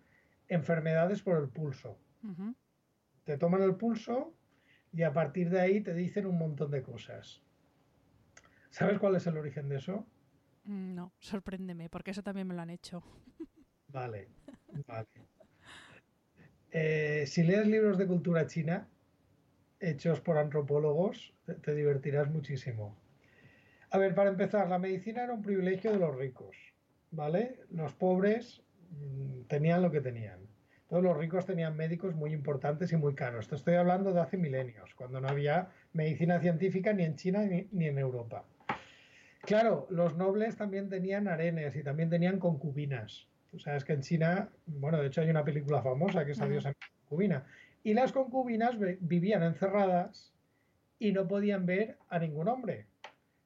[0.48, 1.98] enfermedades por el pulso.
[3.30, 4.34] Te toman el pulso
[4.92, 7.40] y a partir de ahí te dicen un montón de cosas.
[8.70, 10.04] ¿Sabes cuál es el origen de eso?
[10.64, 13.04] Mm, no, sorpréndeme, porque eso también me lo han hecho.
[13.86, 14.26] Vale,
[14.84, 15.06] vale.
[16.72, 18.88] Eh, si lees libros de cultura china,
[19.78, 22.96] hechos por antropólogos, te, divertirás muchísimo.
[23.92, 26.56] A ver, para empezar, la medicina era un privilegio de los ricos,
[27.12, 27.60] ¿vale?
[27.70, 30.49] Los pobres mm, tenían lo que tenían.
[30.90, 33.46] Todos los ricos tenían médicos muy importantes y muy caros.
[33.46, 37.68] Te estoy hablando de hace milenios, cuando no había medicina científica ni en China ni,
[37.70, 38.44] ni en Europa.
[39.42, 43.29] Claro, los nobles también tenían arenes y también tenían concubinas.
[43.53, 46.66] Tú sabes que en China, bueno, de hecho hay una película famosa que es Adiós
[46.66, 46.74] a mi
[47.05, 47.46] concubina.
[47.85, 50.33] Y las concubinas vivían encerradas
[50.98, 52.87] y no podían ver a ningún hombre.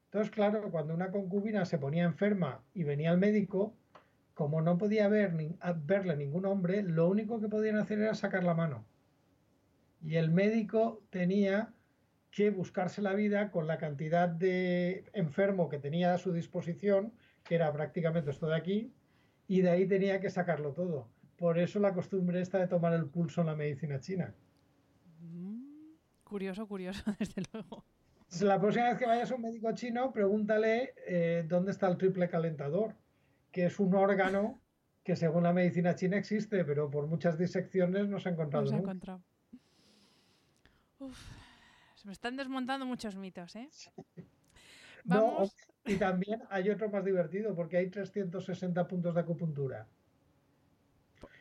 [0.05, 3.75] Entonces, claro, cuando una concubina se ponía enferma y venía al médico,
[4.35, 8.43] como no podía ver ni, verle ningún hombre, lo único que podían hacer era sacar
[8.43, 8.85] la mano.
[10.01, 11.73] Y el médico tenía
[12.31, 17.13] que buscarse la vida con la cantidad de enfermo que tenía a su disposición,
[17.45, 18.93] que era prácticamente esto de aquí,
[19.47, 21.07] y de ahí tenía que sacarlo todo.
[21.37, 24.35] Por eso la costumbre esta de tomar el pulso en la medicina china.
[25.21, 25.93] Mm,
[26.25, 27.85] curioso, curioso, desde luego.
[28.41, 32.27] La próxima vez que vayas a un médico chino, pregúntale eh, dónde está el triple
[32.27, 32.95] calentador,
[33.55, 34.61] que es un órgano
[35.01, 38.65] que según la medicina china existe, pero por muchas disecciones no se ha encontrado.
[38.65, 39.23] No se ha encontrado.
[41.95, 43.69] se me están desmontando muchos mitos, ¿eh?
[45.05, 45.55] Vamos.
[45.85, 49.87] y también hay otro más divertido, porque hay 360 puntos de acupuntura.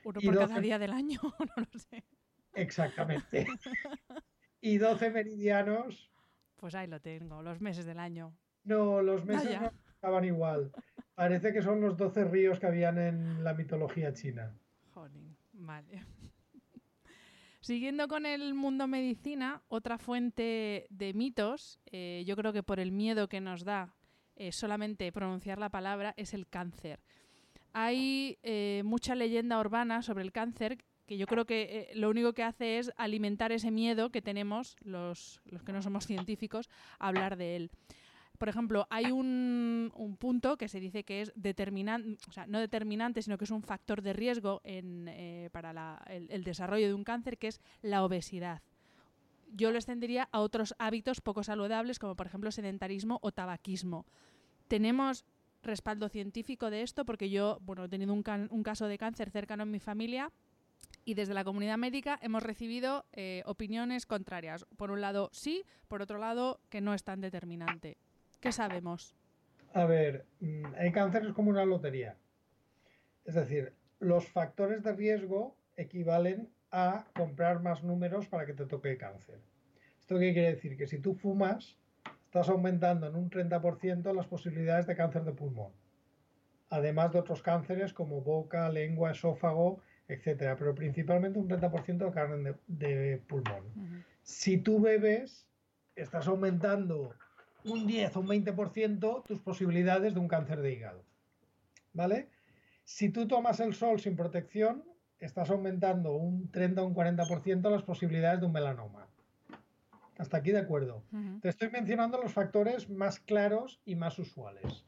[0.04, 1.18] Uno por cada día del año,
[1.56, 2.04] no lo sé.
[2.52, 3.44] Exactamente.
[4.60, 6.12] y 12 meridianos.
[6.58, 8.38] Pues ahí lo tengo, los meses del año.
[8.62, 10.70] No, los meses no estaban igual.
[11.14, 14.52] Parece que son los 12 ríos que habían en la mitología china.
[14.92, 16.02] Jolín, vale.
[17.60, 22.92] Siguiendo con el mundo medicina, otra fuente de mitos, eh, yo creo que por el
[22.92, 23.94] miedo que nos da
[24.36, 27.00] eh, solamente pronunciar la palabra, es el cáncer.
[27.72, 32.42] Hay eh, mucha leyenda urbana sobre el cáncer que yo creo que lo único que
[32.42, 37.36] hace es alimentar ese miedo que tenemos los, los que no somos científicos a hablar
[37.36, 37.70] de él
[38.44, 43.22] por ejemplo, hay un, punto que se dice que es determinante, o sea, no determinante,
[43.22, 47.48] sino que es un factor de riesgo eh, para el, desarrollo de un cáncer, que
[47.48, 48.60] es la obesidad.
[49.54, 54.04] Yo lo extendería a otros hábitos poco saludables, como por ejemplo sedentarismo o tabaquismo.
[54.68, 55.24] Tenemos
[55.62, 59.70] respaldo científico de esto porque yo, bueno, he tenido un, caso de cáncer cercano en
[59.70, 60.30] mi familia
[61.06, 64.66] y desde la comunidad médica hemos recibido eh, opiniones contrarias.
[64.76, 67.96] Por un lado sí, por otro lado que no es tan determinante.
[68.44, 69.16] ¿Qué sabemos?
[69.72, 72.14] A ver, mm, el cáncer es como una lotería.
[73.24, 78.90] Es decir, los factores de riesgo equivalen a comprar más números para que te toque
[78.90, 79.40] el cáncer.
[79.98, 80.76] ¿Esto qué quiere decir?
[80.76, 81.78] Que si tú fumas,
[82.26, 85.72] estás aumentando en un 30% las posibilidades de cáncer de pulmón.
[86.68, 92.58] Además de otros cánceres como boca, lengua, esófago, etcétera, pero principalmente un 30% de cáncer
[92.66, 94.04] de, pulmón.
[94.22, 95.48] Si tú bebes,
[95.96, 97.14] estás aumentando
[97.64, 101.04] un 10 o un 20% tus posibilidades de un cáncer de hígado.
[101.92, 102.28] ¿Vale?
[102.84, 104.84] Si tú tomas el sol sin protección,
[105.18, 109.08] estás aumentando un 30 o un 40% las posibilidades de un melanoma.
[110.18, 111.02] Hasta aquí de acuerdo.
[111.40, 114.84] Te estoy mencionando los factores más claros y más usuales.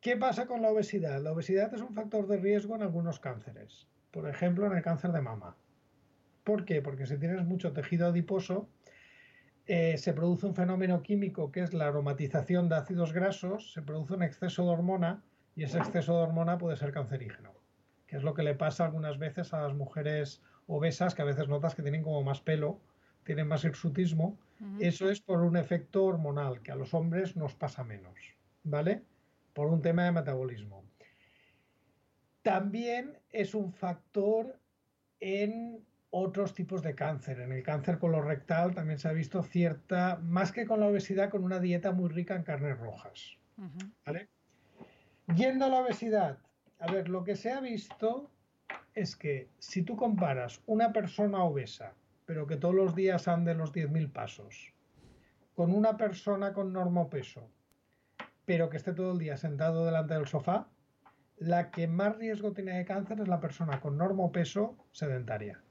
[0.00, 1.22] ¿Qué pasa con la obesidad?
[1.22, 3.86] La obesidad es un factor de riesgo en algunos cánceres.
[4.10, 5.56] Por ejemplo, en el cáncer de mama.
[6.44, 6.82] ¿Por qué?
[6.82, 8.68] Porque si tienes mucho tejido adiposo,
[9.66, 14.14] eh, se produce un fenómeno químico que es la aromatización de ácidos grasos, se produce
[14.14, 15.22] un exceso de hormona
[15.54, 17.54] y ese exceso de hormona puede ser cancerígeno,
[18.06, 21.48] que es lo que le pasa algunas veces a las mujeres obesas que a veces
[21.48, 22.80] notas que tienen como más pelo,
[23.24, 24.38] tienen más hirsutismo.
[24.78, 28.14] Eso es por un efecto hormonal que a los hombres nos pasa menos,
[28.62, 29.02] ¿vale?
[29.54, 30.84] Por un tema de metabolismo.
[32.42, 34.58] También es un factor
[35.18, 37.40] en otros tipos de cáncer.
[37.40, 41.42] En el cáncer colorectal también se ha visto cierta, más que con la obesidad, con
[41.42, 43.38] una dieta muy rica en carnes rojas.
[45.34, 46.38] Yendo a la obesidad,
[46.78, 48.30] a ver, lo que se ha visto
[48.94, 51.94] es que si tú comparas una persona obesa,
[52.26, 54.74] pero que todos los días ande los 10.000 pasos,
[55.54, 57.48] con una persona con normopeso,
[58.44, 60.68] pero que esté todo el día sentado delante del sofá,
[61.38, 65.62] la que más riesgo tiene de cáncer es la persona con normopeso sedentaria.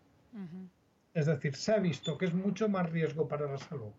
[1.13, 3.93] Es decir, se ha visto que es mucho más riesgo para la salud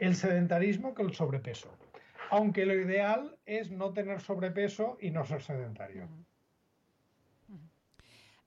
[0.00, 1.72] el sedentarismo que el sobrepeso.
[2.30, 6.08] Aunque lo ideal es no tener sobrepeso y no ser sedentario.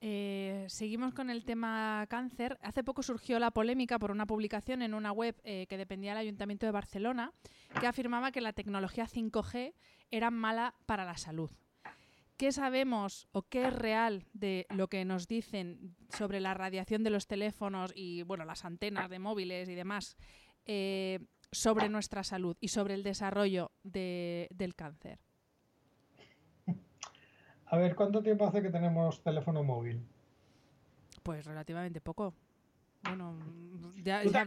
[0.02, 2.58] Eh, seguimos con el tema cáncer.
[2.62, 6.20] Hace poco surgió la polémica por una publicación en una web eh, que dependía del
[6.20, 7.34] Ayuntamiento de Barcelona
[7.80, 9.74] que afirmaba que la tecnología 5G
[10.12, 11.52] era mala para la salud.
[12.40, 17.10] ¿Qué sabemos o qué es real de lo que nos dicen sobre la radiación de
[17.10, 20.16] los teléfonos y bueno, las antenas de móviles y demás
[20.66, 21.20] eh,
[21.52, 25.20] sobre nuestra salud y sobre el desarrollo del cáncer?
[27.66, 30.02] A ver, ¿cuánto tiempo hace que tenemos teléfono móvil?
[31.22, 32.34] Pues relativamente poco.
[33.04, 33.38] Bueno,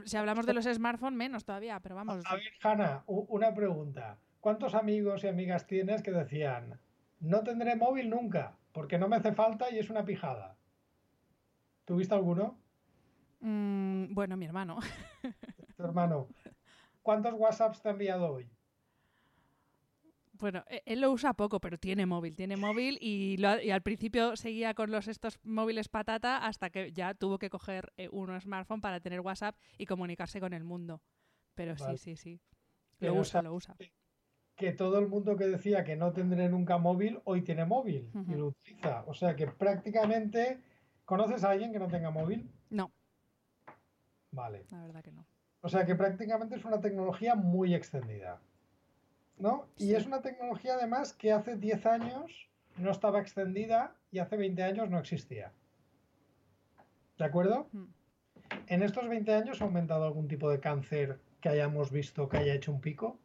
[0.06, 2.24] si hablamos de los smartphones, menos todavía, pero vamos.
[2.24, 4.16] A ver, Hanna, una pregunta.
[4.40, 6.80] ¿Cuántos amigos y amigas tienes que decían,
[7.22, 10.56] no tendré móvil nunca, porque no me hace falta y es una pijada.
[11.84, 12.58] ¿Tuviste alguno?
[13.40, 14.78] Mm, bueno, mi hermano.
[15.76, 16.28] Tu hermano.
[17.02, 18.50] ¿Cuántos WhatsApps te ha enviado hoy?
[20.32, 24.74] Bueno, e, él lo usa poco, pero tiene móvil, tiene móvil y, al principio seguía
[24.74, 29.00] con los estos móviles patata hasta que ya tuvo que coger eh, un smartphone para
[29.00, 31.00] tener WhatsApp y comunicarse con el mundo.
[31.54, 32.40] Pero sí, sí, sí.
[32.98, 33.76] Lo usa, lo usa
[34.56, 38.34] que todo el mundo que decía que no tendré nunca móvil, hoy tiene móvil y
[38.34, 39.04] lo utiliza.
[39.06, 40.60] O sea que prácticamente,
[41.04, 42.50] ¿conoces a alguien que no tenga móvil?
[42.70, 42.92] No.
[44.30, 44.64] Vale.
[44.70, 45.26] La verdad que no.
[45.62, 48.40] O sea que prácticamente es una tecnología muy extendida.
[49.38, 49.66] ¿No?
[49.78, 54.62] Y es una tecnología además que hace 10 años no estaba extendida y hace 20
[54.62, 55.52] años no existía.
[57.18, 57.68] ¿De acuerdo?
[58.66, 62.54] ¿En estos 20 años ha aumentado algún tipo de cáncer que hayamos visto que haya
[62.54, 63.18] hecho un pico?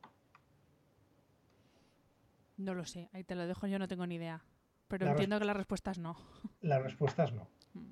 [2.57, 4.43] No lo sé, ahí te lo dejo, yo no tengo ni idea.
[4.87, 6.17] Pero entiendo que la respuesta es no.
[6.61, 7.47] La respuesta es no.
[7.73, 7.91] Mm.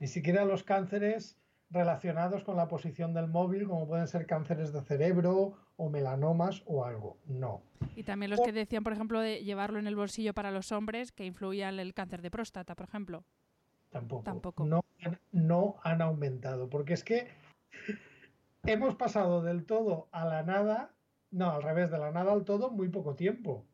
[0.00, 1.36] Ni siquiera los cánceres
[1.70, 6.84] relacionados con la posición del móvil, como pueden ser cánceres de cerebro o melanomas o
[6.84, 7.18] algo.
[7.26, 7.62] No.
[7.94, 11.12] Y también los que decían, por ejemplo, de llevarlo en el bolsillo para los hombres,
[11.12, 13.24] que influían el cáncer de próstata, por ejemplo.
[13.90, 14.24] Tampoco.
[14.24, 14.64] Tampoco.
[14.64, 14.84] No,
[15.32, 17.28] no han aumentado, porque es que
[18.64, 20.94] hemos pasado del todo a la nada,
[21.30, 23.64] no, al revés, de la nada al todo, muy poco tiempo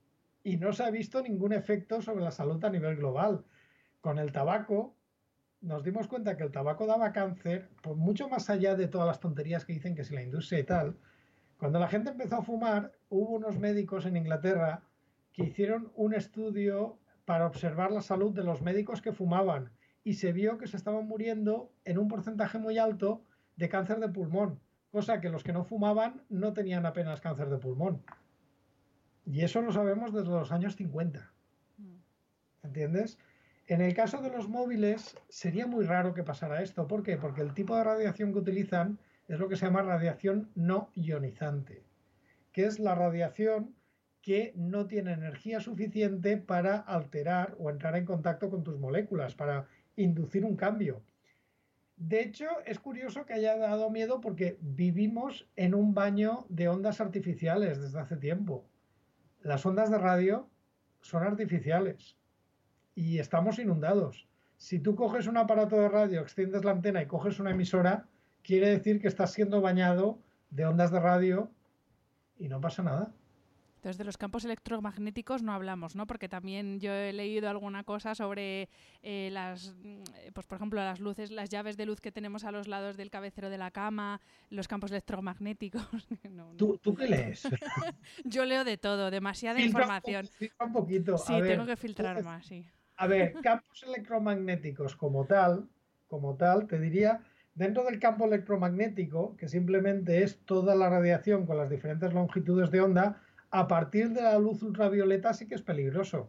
[0.44, 3.44] y no se ha visto ningún efecto sobre la salud a nivel global.
[4.00, 4.94] Con el tabaco
[5.62, 9.20] nos dimos cuenta que el tabaco daba cáncer, por mucho más allá de todas las
[9.20, 10.98] tonterías que dicen que si la industria y tal.
[11.57, 14.83] Cuando la gente empezó a fumar, hubo unos médicos en Inglaterra
[15.33, 19.72] que hicieron un estudio para observar la salud de los médicos que fumaban
[20.04, 23.24] y se vio que se estaban muriendo en un porcentaje muy alto
[23.57, 27.57] de cáncer de pulmón, cosa que los que no fumaban no tenían apenas cáncer de
[27.57, 28.02] pulmón.
[29.26, 31.32] Y eso lo sabemos desde los años 50.
[31.78, 31.96] Mm.
[32.62, 33.18] ¿Entiendes?
[33.66, 36.87] En el caso de los móviles sería muy raro que pasara esto.
[36.87, 37.16] ¿Por qué?
[37.16, 41.83] Porque el tipo de radiación que utilizan es lo que se llama radiación no ionizante,
[42.52, 43.75] que es la radiación
[44.20, 49.66] que no tiene energía suficiente para alterar o entrar en contacto con tus moléculas, para
[49.96, 51.02] inducir un cambio.
[51.96, 57.00] De hecho, es curioso que haya dado miedo porque vivimos en un baño de ondas
[57.00, 58.66] artificiales desde hace tiempo
[59.45, 60.49] las ondas de radio
[61.03, 62.17] son artificiales
[62.95, 64.27] y estamos inundados.
[64.57, 68.07] Si tú coges un aparato de radio, extiendes la antena y coges una emisora,
[68.42, 70.19] quiere decir que estás siendo bañado
[70.49, 71.51] de ondas de radio
[72.38, 73.13] y no pasa nada.
[73.85, 76.06] Entonces, de los campos electromagnéticos no hablamos, ¿no?
[76.06, 78.70] Porque también yo he leído alguna cosa sobre
[79.02, 82.50] eh, las, mm, pues por ejemplo, las luces, las llaves de luz que tenemos a
[82.50, 85.82] los lados del cabecero de la cama, los campos electromagnéticos.
[86.56, 87.42] ¿Tú, ¿Tú, qué lees?
[88.24, 90.30] yo leo de todo, demasiada información.
[90.60, 91.18] Un, poquito.
[91.18, 92.66] Sí, tengo que filtrar más, sí.
[92.96, 95.68] A ver, campos electromagnéticos como tal,
[96.08, 97.20] como tal, te diría,
[97.54, 102.80] dentro del campo electromagnético, que simplemente es toda la radiación con las diferentes longitudes de
[102.80, 103.20] onda,
[103.55, 106.29] a partir de la luz ultravioleta sí que es peligroso.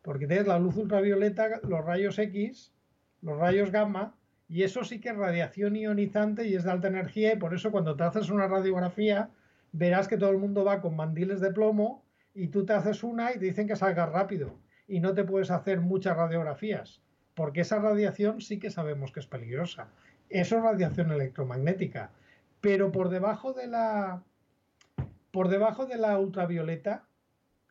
[0.00, 2.72] Porque tienes la luz ultravioleta, los rayos X,
[3.20, 4.16] los rayos gamma,
[4.48, 7.70] y eso sí que es radiación ionizante y es de alta energía, y por eso
[7.70, 9.28] cuando te haces una radiografía,
[9.72, 13.32] verás que todo el mundo va con mandiles de plomo y tú te haces una
[13.32, 14.58] y te dicen que salgas rápido
[14.88, 17.02] y no te puedes hacer muchas radiografías,
[17.34, 19.88] porque esa radiación sí que sabemos que es peligrosa.
[20.30, 22.12] Eso es radiación electromagnética.
[22.62, 24.22] Pero por debajo de la,
[25.32, 27.08] por debajo de la ultravioleta,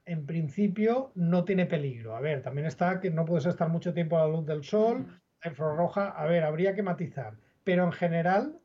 [0.06, 2.16] en principio no tiene peligro.
[2.16, 5.22] A ver, también está que no puedes estar mucho tiempo a la luz del sol,
[5.44, 7.36] la infrarroja, a ver, habría que matizar.
[7.64, 8.60] Pero en general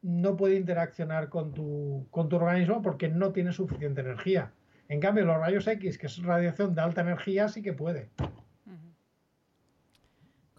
[0.00, 4.52] no puede interaccionar con tu, con tu organismo porque no tiene suficiente energía.
[4.88, 8.10] En cambio, los rayos X, que es radiación de alta energía, sí que puede.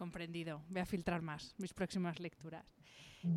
[0.03, 0.61] Comprendido.
[0.67, 2.65] Voy a filtrar más mis próximas lecturas.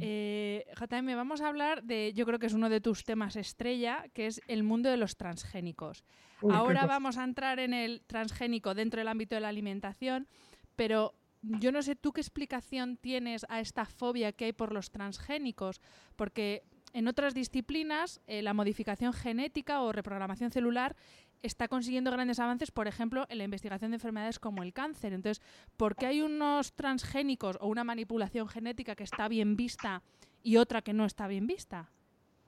[0.01, 4.07] Eh, JM, vamos a hablar de, yo creo que es uno de tus temas estrella,
[4.13, 6.03] que es el mundo de los transgénicos.
[6.51, 10.27] Ahora vamos a entrar en el transgénico dentro del ámbito de la alimentación,
[10.75, 14.91] pero yo no sé tú qué explicación tienes a esta fobia que hay por los
[14.91, 15.81] transgénicos,
[16.17, 20.97] porque en otras disciplinas eh, la modificación genética o reprogramación celular
[21.43, 25.13] está consiguiendo grandes avances, por ejemplo, en la investigación de enfermedades como el cáncer.
[25.13, 25.43] Entonces,
[25.77, 30.03] ¿por qué hay unos transgénicos o una manipulación genética que está bien vista
[30.43, 31.91] y otra que no está bien vista?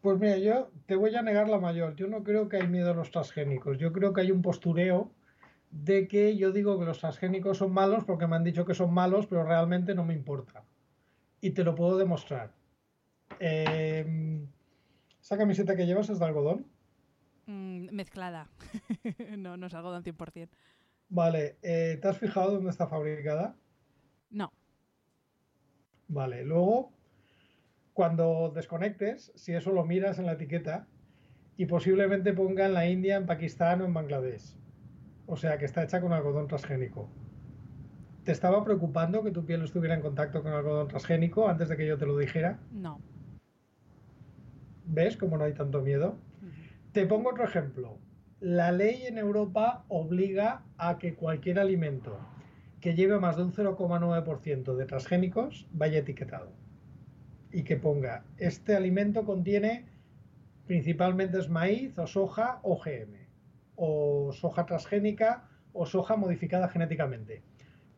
[0.01, 1.97] Pues mira, yo te voy a negar la mayor.
[1.97, 3.78] Yo no creo que hay miedo a los transgénicos.
[3.78, 5.11] Yo creo que hay un postureo
[5.70, 8.95] de que yo digo que los transgénicos son malos porque me han dicho que son
[8.95, 10.64] malos, pero realmente no me importa.
[11.41, 12.53] Y te lo puedo demostrar.
[13.41, 14.47] Eh,
[15.20, 16.66] ¿Esa camiseta que llevas es de algodón?
[17.49, 18.51] Mm, mezclada.
[19.38, 20.51] no, no es algodón 100%.
[21.09, 23.57] Vale, eh, ¿te has fijado dónde está fabricada?
[24.30, 24.53] No.
[26.09, 26.92] Vale, luego,
[27.94, 30.86] cuando desconectes, si eso lo miras en la etiqueta,
[31.57, 34.55] y posiblemente ponga en la India, en Pakistán o en Bangladesh.
[35.26, 37.09] O sea, que está hecha con algodón transgénico.
[38.24, 41.86] ¿Te estaba preocupando que tu piel estuviera en contacto con algodón transgénico antes de que
[41.86, 42.61] yo te lo dijera?
[42.70, 43.01] No.
[44.84, 46.18] ¿Ves cómo no hay tanto miedo?
[46.93, 47.99] Te pongo otro ejemplo.
[48.41, 52.18] La ley en Europa obliga a que cualquier alimento
[52.80, 56.53] que lleve más de un 0,9% de transgénicos vaya etiquetado.
[57.53, 59.86] Y que ponga, este alimento contiene
[60.66, 63.26] principalmente es maíz o soja o GM,
[63.76, 67.43] o soja transgénica o soja modificada genéticamente.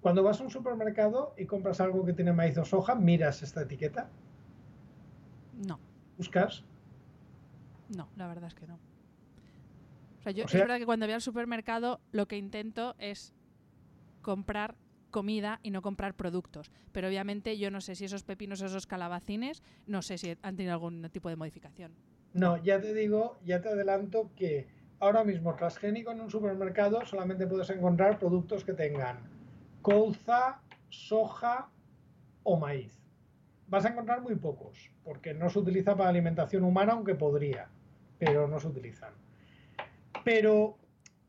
[0.01, 3.62] Cuando vas a un supermercado y compras algo que tiene maíz o soja, miras esta
[3.62, 4.09] etiqueta.
[5.66, 5.78] No.
[6.16, 6.64] ¿Buscas?
[7.97, 8.78] No, la verdad es que no.
[10.20, 13.32] O sea, yo, es verdad que cuando voy al supermercado lo que intento es
[14.20, 14.76] comprar
[15.11, 16.70] comida y no comprar productos.
[16.93, 20.57] Pero obviamente yo no sé si esos pepinos o esos calabacines, no sé si han
[20.57, 21.93] tenido algún tipo de modificación.
[22.32, 24.68] No, ya te digo, ya te adelanto que
[25.01, 29.18] ahora mismo transgénico en un supermercado solamente puedes encontrar productos que tengan
[29.82, 30.61] colza,
[30.91, 31.70] soja
[32.45, 33.01] o maíz.
[33.66, 37.68] Vas a encontrar muy pocos, porque no se utiliza para alimentación humana, aunque podría
[38.21, 39.12] pero no se utilizan.
[40.23, 40.79] Pero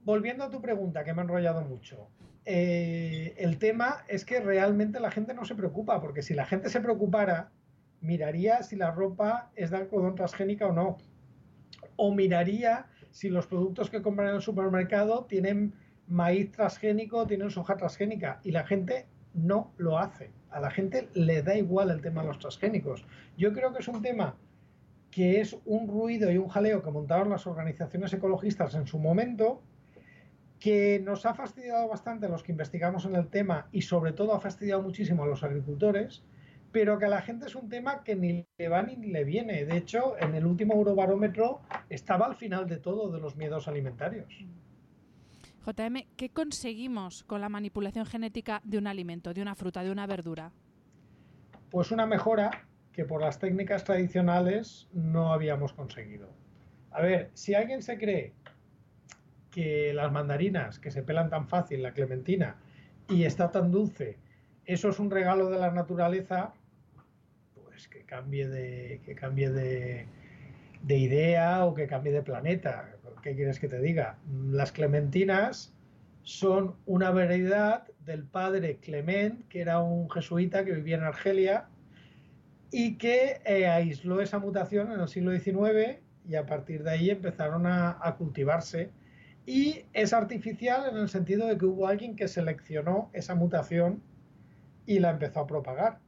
[0.02, 2.10] volviendo a tu pregunta, que me ha enrollado mucho,
[2.46, 6.70] eh, el tema es que realmente la gente no se preocupa, porque si la gente
[6.70, 7.50] se preocupara,
[8.02, 10.98] miraría si la ropa es de algodón transgénica o no.
[11.96, 15.74] O miraría si los productos que compran en el supermercado tienen
[16.08, 18.42] maíz transgénico, tienen soja transgénica.
[18.44, 20.32] Y la gente no lo hace.
[20.50, 23.06] A la gente le da igual el tema de los transgénicos.
[23.38, 24.36] Yo creo que es un tema
[25.12, 29.62] que es un ruido y un jaleo que montaron las organizaciones ecologistas en su momento,
[30.60, 34.34] que nos ha fastidiado bastante a los que investigamos en el tema y sobre todo
[34.34, 36.24] ha fastidiado muchísimo a los agricultores,
[36.72, 39.66] pero que a la gente es un tema que ni le va ni le viene.
[39.66, 44.34] De hecho, en el último Eurobarómetro estaba al final de todo de los miedos alimentarios.
[45.66, 50.08] JM, ¿qué conseguimos con la manipulación genética de un alimento, de una fruta, de una
[50.08, 50.52] verdura?
[51.70, 56.30] Pues una mejora que por las técnicas tradicionales no habíamos conseguido.
[56.92, 58.34] A ver, si alguien se cree
[59.50, 62.58] que las mandarinas, que se pelan tan fácil, la clementina,
[63.10, 64.18] y está tan dulce,
[64.66, 66.54] eso es un regalo de la naturaleza,
[67.54, 70.06] pues que cambie de, que cambie de,
[70.84, 72.96] de idea o que cambie de planeta.
[73.22, 74.18] ¿Qué quieres que te diga?
[74.50, 75.74] Las clementinas
[76.24, 81.68] son una variedad del padre Clement, que era un jesuita que vivía en Argelia
[82.72, 87.10] y que eh, aisló esa mutación en el siglo XIX y a partir de ahí
[87.10, 88.92] empezaron a, a, cultivarse.
[89.46, 94.02] Y es artificial en el sentido de que hubo alguien que seleccionó esa mutación
[94.86, 96.00] y la empezó a propagar.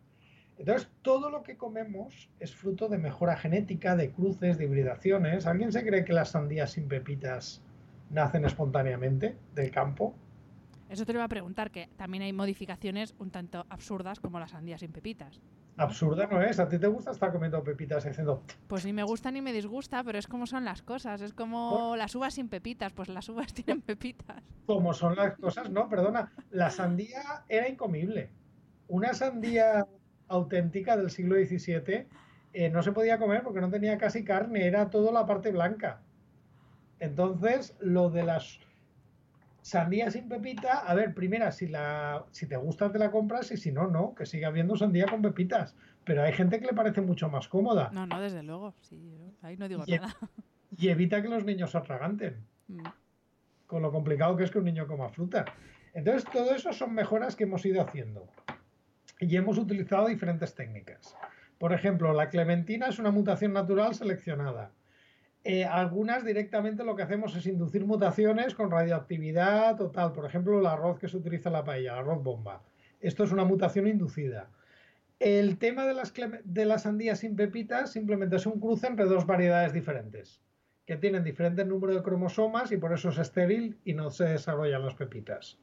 [0.58, 5.48] Entonces, todo lo que comemos es fruto de mejora genética, de cruces, de hibridaciones.
[5.48, 7.62] ¿Alguien se cree que las sandías sin pepitas
[8.12, 10.16] nacen espontáneamente del campo?
[10.90, 14.52] Eso te lo iba a preguntar, que también hay modificaciones un tanto absurdas como las
[14.52, 15.42] sandías sin pepitas.
[15.78, 16.60] Absurda no es.
[16.60, 18.44] ¿A ti te gusta estar comiendo pepitas y haciendo.?
[18.68, 21.22] Pues ni me gusta ni me disgusta, pero es como son las cosas.
[21.22, 24.44] Es como las uvas sin pepitas, pues las uvas tienen pepitas.
[24.66, 26.32] Como son las cosas, no, perdona.
[26.52, 28.30] La sandía era incomible.
[28.88, 29.88] Una sandía
[30.28, 32.08] auténtica del siglo XVII
[32.54, 36.02] eh, no se podía comer porque no tenía casi carne, era todo la parte blanca.
[37.00, 38.60] Entonces, lo de las
[39.64, 43.58] sandía sin pepita, a ver, primera, si, la, si te gusta te la compras y
[43.58, 45.76] si no, no, que siga habiendo sandía con pepitas.
[46.04, 47.90] Pero hay gente que le parece mucho más cómoda.
[47.94, 50.16] No, no, desde luego, sí, ahí no digo nada.
[50.76, 52.44] Y evita que los niños se atraganten.
[52.68, 52.82] Mm.
[53.68, 55.46] Con lo complicado que es que un niño coma fruta.
[55.94, 58.28] Entonces, todo eso son mejoras que hemos ido haciendo.
[59.20, 61.16] Y hemos utilizado diferentes técnicas.
[61.60, 64.72] Por ejemplo, la clementina es una mutación natural seleccionada
[65.44, 70.14] eh, algunas directamente lo que hacemos es inducir mutaciones con radioactividad total.
[70.14, 72.62] Por ejemplo, el arroz que se utiliza en la paella, el arroz bomba.
[73.02, 74.50] Esto es una mutación inducida.
[75.20, 76.14] El tema de las,
[76.44, 80.42] de las sandías sin pepitas simplemente es un cruce entre dos variedades diferentes,
[80.86, 84.86] que tienen diferente número de cromosomas y por eso es estéril y no se desarrollan
[84.86, 85.58] las pepitas.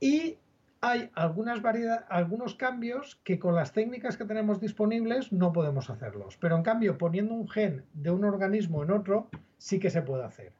[0.00, 0.38] Y
[0.86, 1.62] hay algunas
[2.10, 6.36] algunos cambios que con las técnicas que tenemos disponibles no podemos hacerlos.
[6.36, 10.24] Pero en cambio, poniendo un gen de un organismo en otro, sí que se puede
[10.24, 10.52] hacer.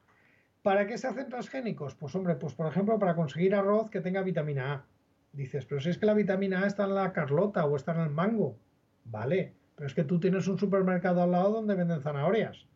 [0.62, 1.94] ¿Para qué se hacen transgénicos?
[1.94, 4.86] Pues hombre, pues por ejemplo, para conseguir arroz que tenga vitamina A.
[5.34, 8.00] Dices, pero si es que la vitamina A está en la carlota o está en
[8.00, 8.56] el mango.
[9.04, 12.66] Vale, pero es que tú tienes un supermercado al lado donde venden zanahorias.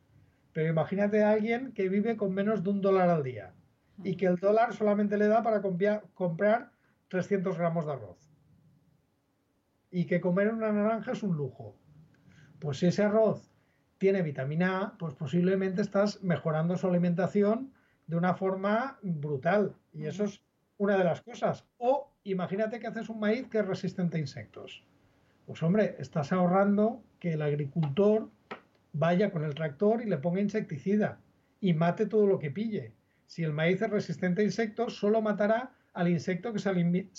[0.53, 3.55] Pero imagínate a alguien que vive con menos de un dólar al día
[4.05, 6.73] y que el dólar solamente le da para comprar
[7.09, 8.19] 300 gramos de arroz.
[9.91, 11.77] Y que comer una naranja es un lujo.
[12.59, 13.51] Pues si ese arroz
[13.99, 17.73] tiene vitamina A, pues posiblemente estás mejorando su alimentación
[18.07, 19.75] de una forma brutal.
[19.93, 20.43] Y eso es
[20.77, 21.67] una de las cosas.
[21.79, 24.85] O imagínate que haces un maíz que es resistente a insectos.
[25.47, 28.31] Pues hombre, estás ahorrando que el agricultor
[28.93, 31.21] vaya con el tractor y le ponga insecticida
[31.61, 32.93] y mate todo lo que pille.
[33.27, 36.69] Si el maíz es resistente a insectos, solo matará al insecto que se,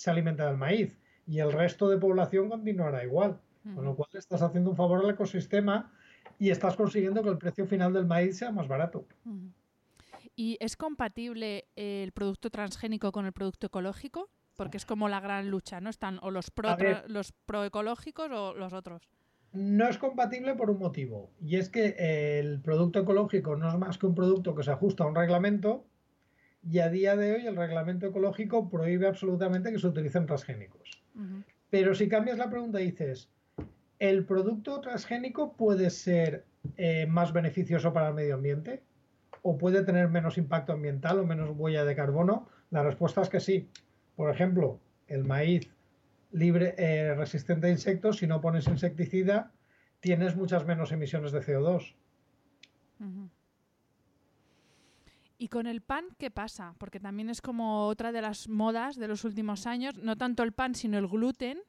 [0.10, 3.38] alimenta del maíz y el resto de población continuará igual.
[3.76, 5.92] Con lo cual estás haciendo un favor al ecosistema
[6.40, 9.06] y estás consiguiendo que el precio final del maíz sea más barato.
[10.34, 14.30] ¿Y es compatible el producto transgénico con el producto ecológico?
[14.56, 15.90] Porque es como la gran lucha, ¿no?
[15.90, 16.70] Están o los pro,
[17.08, 19.10] los proecológicos o los otros.
[19.52, 21.96] No es compatible por un motivo, y es que
[22.40, 25.86] el producto ecológico no es más que un producto que se ajusta a un reglamento
[26.64, 31.02] y a día de hoy el reglamento ecológico prohíbe absolutamente que se utilicen transgénicos.
[31.70, 33.30] Pero si cambias la pregunta y dices,
[34.00, 36.46] ¿el producto transgénico puede ser
[36.78, 38.84] eh, más beneficioso para el medio ambiente?
[39.42, 42.48] ¿O puede tener menos impacto ambiental o menos huella de carbono?
[42.72, 43.70] La respuesta es que sí.
[44.16, 45.70] Por ejemplo, el maíz
[46.32, 49.52] libre, eh, resistente a insectos, si no pones insecticida,
[50.00, 51.96] tienes muchas menos emisiones de CO2.
[55.42, 56.76] ¿Y con el pan qué pasa?
[56.78, 60.52] Porque también es como otra de las modas de los últimos años, no tanto el
[60.52, 61.60] pan, sino el gluten.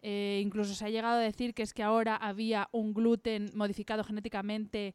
[0.00, 4.04] Eh, incluso se ha llegado a decir que es que ahora había un gluten modificado
[4.04, 4.94] genéticamente,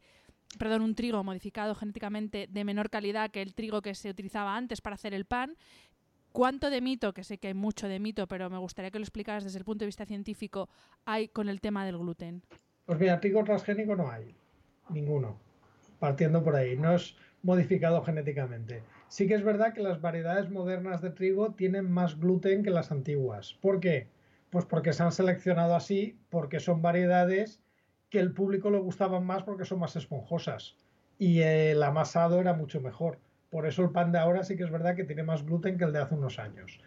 [0.58, 4.82] perdón, un trigo modificado genéticamente de menor calidad que el trigo que se utilizaba antes
[4.82, 5.56] para hacer el pan.
[6.32, 9.04] ¿Cuánto de mito, que sé que hay mucho de mito, pero me gustaría que lo
[9.04, 10.68] explicaras desde el punto de vista científico,
[11.06, 12.42] hay con el tema del gluten?
[12.88, 14.36] Pues mira, trigo transgénico no hay,
[14.90, 15.38] ninguno,
[16.00, 16.76] partiendo por ahí.
[16.76, 17.16] No es,
[17.46, 18.82] modificado genéticamente.
[19.08, 22.92] Sí que es verdad que las variedades modernas de trigo tienen más gluten que las
[22.92, 23.54] antiguas.
[23.62, 24.08] ¿Por qué?
[24.50, 27.62] Pues porque se han seleccionado así, porque son variedades
[28.10, 30.76] que el público le gustaban más porque son más esponjosas
[31.20, 33.20] y el amasado era mucho mejor.
[33.52, 35.84] Por eso el pan de ahora sí que es verdad que tiene más gluten que
[35.84, 36.82] el de hace unos años.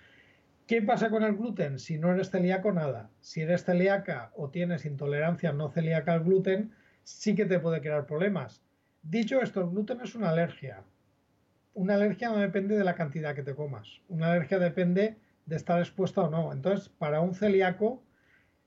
[0.67, 1.79] ¿Qué pasa con el gluten?
[1.79, 3.11] Si no eres celíaco, nada.
[3.21, 6.73] Si eres celíaca o tienes intolerancia no celíaca al gluten,
[7.05, 8.65] sí que te puede crear problemas.
[9.09, 10.83] Dicho esto, el gluten es una alergia.
[11.73, 14.03] Una alergia no depende de la cantidad que te comas.
[14.09, 16.53] Una alergia depende de estar expuesta o no.
[16.53, 18.03] Entonces, para un celíaco,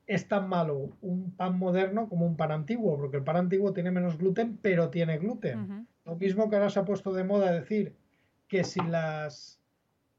[0.08, 3.92] es tan malo un pan moderno como un pan antiguo, porque el pan antiguo tiene
[3.92, 5.88] menos gluten, pero tiene gluten.
[6.06, 7.96] Lo mismo que ahora se ha puesto de moda decir
[8.48, 9.60] que si las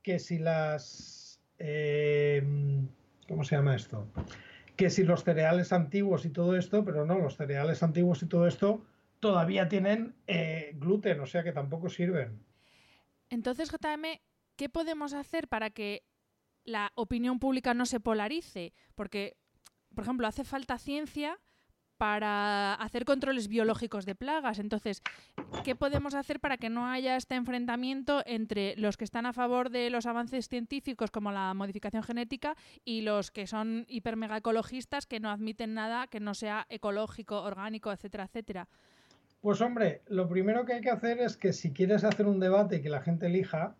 [0.02, 2.44] que si las eh,
[3.26, 4.06] ¿cómo se llama esto?
[4.76, 8.46] Que si los cereales antiguos y todo esto, pero no, los cereales antiguos y todo
[8.46, 8.84] esto
[9.22, 12.44] todavía tienen eh, gluten, o sea que tampoco sirven.
[13.30, 14.18] Entonces, JM,
[14.56, 16.02] ¿qué podemos hacer para que
[16.64, 18.74] la opinión pública no se polarice?
[18.96, 19.36] Porque,
[19.94, 21.38] por ejemplo, hace falta ciencia
[21.98, 24.58] para hacer controles biológicos de plagas.
[24.58, 25.02] Entonces,
[25.62, 29.70] ¿qué podemos hacer para que no haya este enfrentamiento entre los que están a favor
[29.70, 35.06] de los avances científicos como la modificación genética y los que son hiper mega ecologistas
[35.06, 38.68] que no admiten nada que no sea ecológico, orgánico, etcétera, etcétera?
[39.42, 42.76] Pues hombre, lo primero que hay que hacer es que si quieres hacer un debate
[42.76, 43.74] y que la gente elija,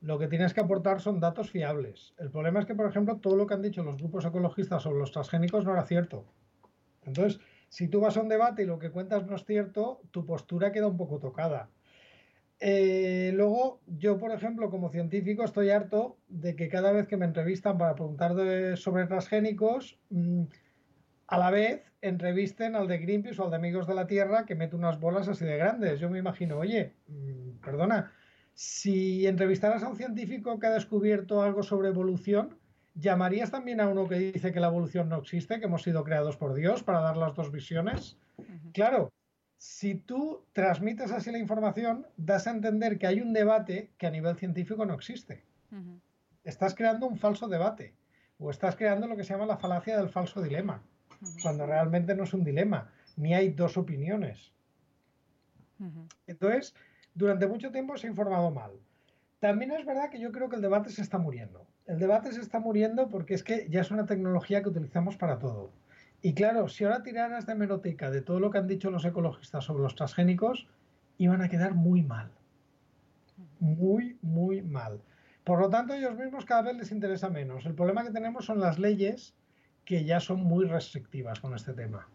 [0.00, 2.14] lo que tienes que aportar son datos fiables.
[2.16, 5.00] El problema es que, por ejemplo, todo lo que han dicho los grupos ecologistas sobre
[5.00, 6.26] los transgénicos no era cierto.
[7.04, 10.24] Entonces, si tú vas a un debate y lo que cuentas no es cierto, tu
[10.24, 11.70] postura queda un poco tocada.
[12.60, 17.26] Eh, luego, yo, por ejemplo, como científico, estoy harto de que cada vez que me
[17.26, 20.44] entrevistan para preguntar sobre transgénicos, mm,
[21.30, 24.54] a la vez entrevisten al de Greenpeace o al de Amigos de la Tierra que
[24.54, 26.00] mete unas bolas así de grandes.
[26.00, 28.12] Yo me imagino, oye, mm, perdona,
[28.52, 32.58] si entrevistaras a un científico que ha descubierto algo sobre evolución,
[32.94, 36.36] ¿Llamarías también a uno que dice que la evolución no existe, que hemos sido creados
[36.36, 38.18] por Dios para dar las dos visiones?
[38.72, 39.12] Claro,
[39.58, 44.10] si tú transmites así la información, das a entender que hay un debate que a
[44.10, 45.44] nivel científico no existe.
[46.42, 47.94] Estás creando un falso debate
[48.38, 50.82] o estás creando lo que se llama la falacia del falso dilema,
[51.42, 54.52] cuando realmente no es un dilema, ni hay dos opiniones.
[56.26, 56.74] Entonces,
[57.14, 58.72] durante mucho tiempo se ha informado mal.
[59.38, 62.40] También es verdad que yo creo que el debate se está muriendo el debate se
[62.40, 65.72] está muriendo porque es que ya es una tecnología que utilizamos para todo.
[66.22, 69.64] Y claro, si ahora tiraras de meroteca de todo lo que han dicho los ecologistas
[69.64, 70.68] sobre los transgénicos,
[71.18, 72.30] iban a quedar muy mal.
[73.58, 75.00] Muy, muy mal.
[75.42, 77.66] Por lo tanto, ellos mismos cada vez les interesa menos.
[77.66, 79.34] El problema que tenemos son las leyes
[79.90, 82.06] que ya son muy restrictivas con este tema.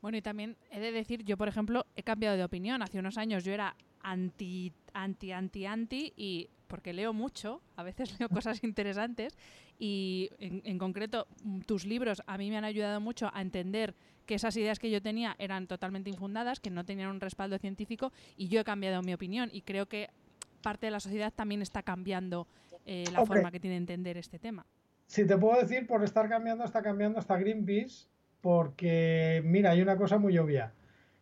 [0.00, 2.80] Bueno, y también he de decir, yo por ejemplo he cambiado de opinión.
[2.80, 8.08] Hace unos años yo era anti, anti, anti, anti y porque leo mucho, a veces
[8.18, 9.36] leo cosas interesantes
[9.78, 13.94] y en, concreto mm, tus libros a mí me han ayudado mucho a entender
[14.24, 18.14] que esas ideas que yo tenía eran totalmente infundadas, que no tenían un respaldo científico
[18.38, 20.08] y yo he cambiado mi opinión y creo que
[20.62, 22.48] parte de la sociedad también está cambiando
[22.86, 24.64] eh, la forma que tiene de entender este tema.
[25.14, 28.08] Si te puedo decir, por estar cambiando, está cambiando hasta Greenpeace,
[28.40, 30.72] porque mira, hay una cosa muy obvia.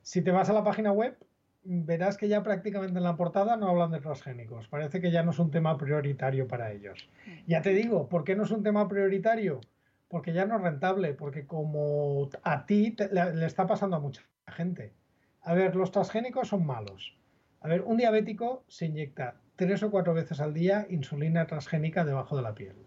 [0.00, 1.14] Si te vas a la página web,
[1.62, 4.66] verás que ya prácticamente en la portada no hablan de transgénicos.
[4.68, 7.06] Parece que ya no es un tema prioritario para ellos.
[7.46, 9.60] Ya te digo, ¿por qué no es un tema prioritario?
[10.08, 14.94] Porque ya no es rentable, porque como a ti le, está pasando a mucha gente.
[15.42, 17.14] A ver, los transgénicos son malos.
[17.60, 22.36] A ver, un diabético se inyecta tres o cuatro veces al día insulina transgénica debajo
[22.36, 22.86] de la piel.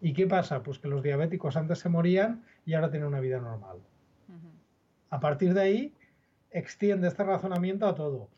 [0.00, 0.62] ¿Y qué pasa?
[0.62, 3.78] Pues que los diabéticos antes se morían y ahora tienen una vida normal.
[5.10, 5.94] A partir de ahí,
[6.50, 8.28] extiende este razonamiento a todo.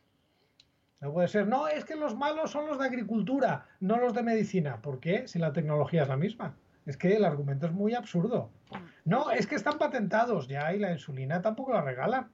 [1.00, 4.22] No puede ser, no, es que los malos son los de agricultura, no los de
[4.22, 4.80] medicina.
[4.80, 5.26] ¿Por qué?
[5.28, 6.54] Si la tecnología es la misma.
[6.86, 8.50] Es que el argumento es muy absurdo.
[9.04, 12.30] No, es que están patentados ya y la insulina tampoco la regalan.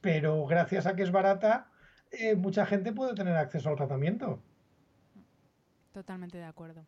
[0.00, 1.68] Pero gracias a que es barata,
[2.10, 4.42] eh, mucha gente puede tener acceso al tratamiento.
[5.92, 6.86] Totalmente de acuerdo.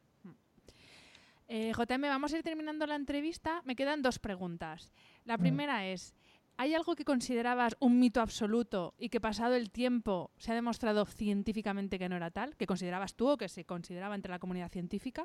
[1.49, 3.63] Eh, JM, vamos a ir terminando la entrevista.
[3.65, 4.93] Me quedan dos preguntas.
[5.25, 5.41] La mm.
[5.41, 6.15] primera es,
[6.59, 11.05] ¿Hay algo que considerabas un mito absoluto y que pasado el tiempo se ha demostrado
[11.05, 12.57] científicamente que no era tal?
[12.57, 15.23] ¿Que considerabas tú o que se consideraba entre la comunidad científica?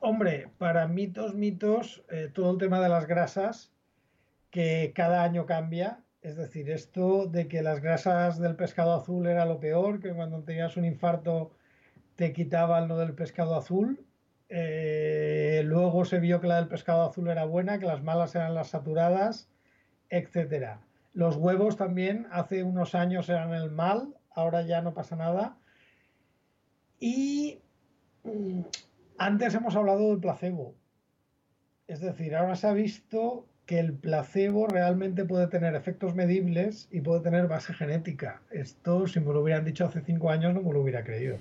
[0.00, 3.70] Hombre, para mitos, mitos, eh, todo el tema de las grasas,
[4.48, 6.04] que cada año cambia.
[6.22, 10.42] Es decir, esto de que las grasas del pescado azul era lo peor, que cuando
[10.42, 11.50] tenías un infarto
[12.16, 14.06] te quitaban lo del pescado azul.
[14.50, 18.54] Eh, luego se vio que la del pescado azul era buena, que las malas eran
[18.54, 19.48] las saturadas
[20.10, 20.80] etcétera.
[21.14, 25.56] Los huevos también hace unos años eran el mal, ahora ya no pasa nada.
[26.98, 27.60] Y
[28.24, 28.60] mm,
[29.18, 30.74] antes hemos hablado del placebo.
[31.86, 37.00] Es decir, ahora se ha visto que el placebo realmente puede tener efectos medibles y
[37.00, 38.42] puede tener base genética.
[38.50, 41.38] Esto, si me lo hubieran dicho hace cinco años, no me lo hubiera creído.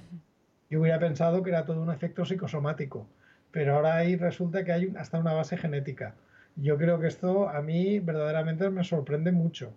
[0.69, 3.07] Yo hubiera pensado que era todo un efecto psicosomático,
[3.51, 6.15] pero ahora ahí resulta que hay hasta una base genética
[6.61, 9.71] yo creo que esto a mí verdaderamente me sorprende mucho.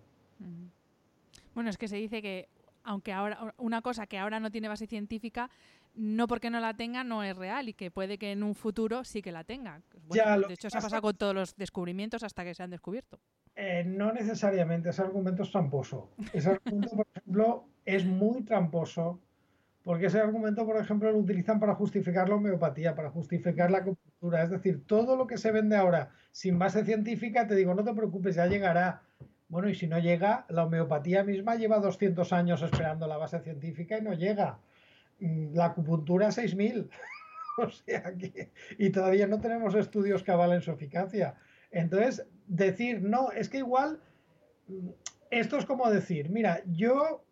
[1.55, 2.49] Bueno, es que se dice que
[2.82, 5.49] aunque ahora una cosa que ahora no tiene base científica,
[5.95, 9.05] no porque no la tenga no es real y que puede que en un futuro
[9.05, 9.80] sí que la tenga.
[10.11, 12.62] Ya, lo de hecho, se ha pasa- pasado con todos los descubrimientos hasta que se
[12.64, 13.18] han descubierto.
[13.55, 16.11] Eh, no necesariamente, ese argumento es tramposo.
[16.32, 19.20] Ese argumento, por ejemplo, es muy tramposo
[19.85, 24.43] porque ese argumento, por ejemplo, lo utilizan para justificar la homeopatía, para justificar la acupuntura.
[24.43, 27.93] Es decir, todo lo que se vende ahora sin base científica, te digo, no te
[27.93, 29.03] preocupes, ya llegará.
[29.49, 33.99] Bueno, y si no llega, la homeopatía misma lleva 200 años esperando la base científica
[33.99, 34.59] y no llega.
[35.20, 36.89] Mm, La acupuntura 6.000.
[37.59, 41.35] O sea que, y todavía no tenemos estudios que avalen su eficacia.
[41.70, 44.01] Entonces, decir, no, es que igual,
[44.68, 44.89] mm,
[45.30, 47.22] esto es como decir, mira, yo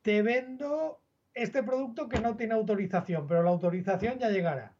[0.00, 1.02] te vendo
[1.42, 4.74] este producto que no tiene autorización, pero la autorización ya llegará.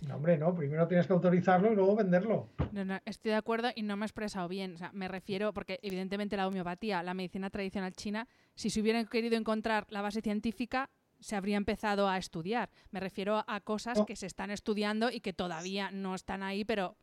[0.00, 2.48] No, hombre, no, primero tienes que autorizarlo y luego venderlo.
[2.72, 4.74] No, no, estoy de acuerdo y no me he expresado bien.
[4.74, 9.06] O sea, me refiero, porque evidentemente la homeopatía, la medicina tradicional china, si se hubieran
[9.06, 10.90] querido encontrar la base científica,
[11.20, 12.68] se habría empezado a estudiar.
[12.90, 14.06] Me refiero a cosas No.
[14.06, 16.96] que se están estudiando y que todavía no están ahí, pero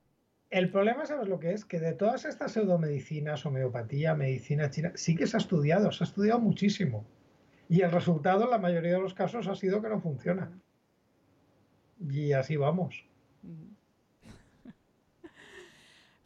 [0.49, 1.63] El problema, ¿sabes lo que es?
[1.63, 6.07] Que de todas estas pseudomedicinas, homeopatía, medicina china, sí que se ha estudiado, se ha
[6.07, 7.05] estudiado muchísimo.
[7.69, 10.51] Y el resultado, en la mayoría de los casos, ha sido que no funciona.
[12.09, 13.05] Y así vamos.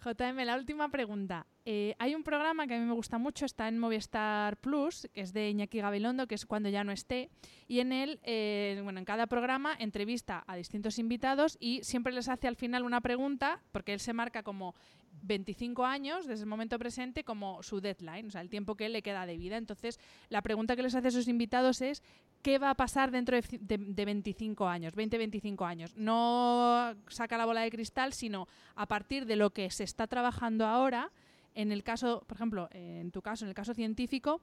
[0.01, 1.45] JM, la última pregunta.
[1.65, 5.21] Eh, hay un programa que a mí me gusta mucho, está en Movistar Plus, que
[5.21, 7.29] es de Iñaki Gabilondo, que es cuando ya no esté,
[7.69, 12.27] y en él, eh, bueno, en cada programa entrevista a distintos invitados y siempre les
[12.27, 14.75] hace al final una pregunta, porque él se marca como
[15.21, 19.01] 25 años desde el momento presente como su deadline, o sea, el tiempo que le
[19.01, 19.55] queda de vida.
[19.55, 22.03] Entonces, la pregunta que les hace a sus invitados es
[22.41, 25.95] ¿qué va a pasar dentro de, de- de 25 años, 20-25 años?
[25.95, 30.65] No saca la bola de cristal, sino a partir de lo que se está trabajando
[30.65, 31.09] ahora,
[31.55, 34.41] en el caso, por ejemplo, en tu caso, en el caso científico,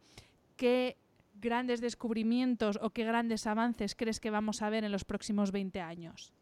[0.57, 0.97] ¿qué
[1.35, 5.81] grandes descubrimientos o qué grandes avances crees que vamos a ver en los próximos 20
[5.81, 6.33] años?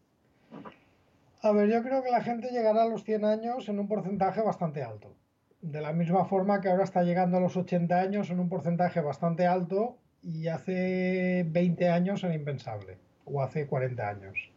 [1.42, 4.42] A ver, yo creo que la gente llegará a los 100 años en un porcentaje
[4.42, 5.14] bastante alto.
[5.60, 9.00] De la misma forma que ahora está llegando a los 80 años en un porcentaje
[9.00, 14.50] bastante alto y hace 20 años era impensable, o hace 40 años.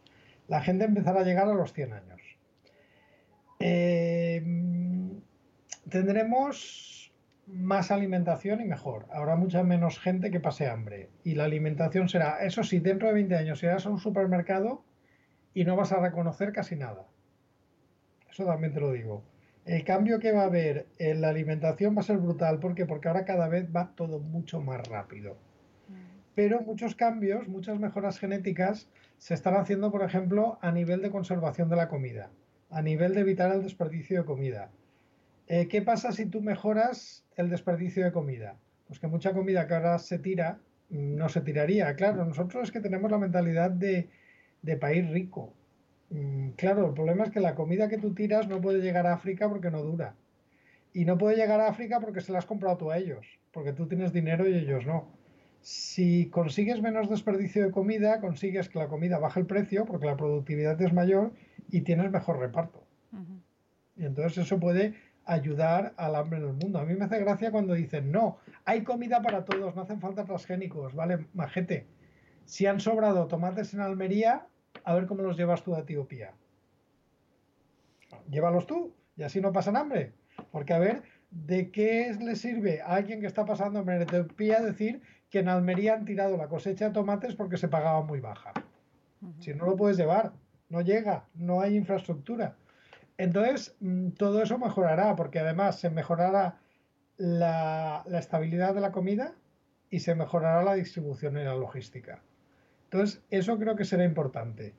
[0.48, 2.20] La gente empezará a llegar a los 100 años.
[3.60, 4.42] Eh,
[5.88, 7.12] tendremos
[7.46, 9.06] más alimentación y mejor.
[9.10, 11.10] Habrá mucha menos gente que pase hambre.
[11.24, 14.84] Y la alimentación será, eso sí, dentro de 20 años irás a un supermercado
[15.54, 17.06] y no vas a reconocer casi nada.
[18.30, 19.24] Eso también te lo digo.
[19.64, 22.58] El cambio que va a haber en la alimentación va a ser brutal.
[22.58, 22.86] ¿Por qué?
[22.86, 25.36] Porque ahora cada vez va todo mucho más rápido.
[26.34, 31.68] Pero muchos cambios, muchas mejoras genéticas se están haciendo, por ejemplo, a nivel de conservación
[31.68, 32.30] de la comida,
[32.70, 34.70] a nivel de evitar el desperdicio de comida.
[35.46, 38.56] Eh, ¿Qué pasa si tú mejoras el desperdicio de comida?
[38.86, 40.58] Pues que mucha comida que ahora se tira
[40.90, 41.94] mm, no se tiraría.
[41.96, 44.08] Claro, nosotros es que tenemos la mentalidad de,
[44.62, 45.54] de país rico.
[46.10, 49.14] Mm, Claro, el problema es que la comida que tú tiras no puede llegar a
[49.14, 50.14] África porque no dura.
[50.92, 53.72] Y no puede llegar a África porque se la has comprado tú a ellos, porque
[53.72, 55.08] tú tienes dinero y ellos no.
[55.60, 60.16] Si consigues menos desperdicio de comida, consigues que la comida baje el precio porque la
[60.16, 61.32] productividad es mayor
[61.70, 62.84] y tienes mejor reparto.
[63.96, 64.94] Y entonces eso puede
[65.24, 66.78] ayudar al hambre en el mundo.
[66.78, 70.24] A mí me hace gracia cuando dicen, no, hay comida para todos, no hacen falta
[70.24, 71.26] transgénicos, ¿vale?
[71.34, 71.86] Majete.
[72.44, 74.46] Si han sobrado tomates en Almería,
[74.84, 76.32] a ver cómo los llevas tú a Etiopía.
[78.30, 80.12] Llévalos tú y así no pasan hambre.
[80.50, 84.60] Porque a ver, ¿de qué le sirve a alguien que está pasando hambre en Etiopía
[84.60, 88.52] decir que en Almería han tirado la cosecha de tomates porque se pagaba muy baja?
[89.38, 90.32] Si no lo puedes llevar,
[90.68, 92.56] no llega, no hay infraestructura.
[93.18, 96.58] Entonces, mm, todo eso mejorará, porque además se mejorará
[97.16, 99.34] la, estabilidad de la comida
[99.90, 102.22] y se mejorará la distribución y la logística.
[102.84, 104.74] Entonces, eso creo que será importante.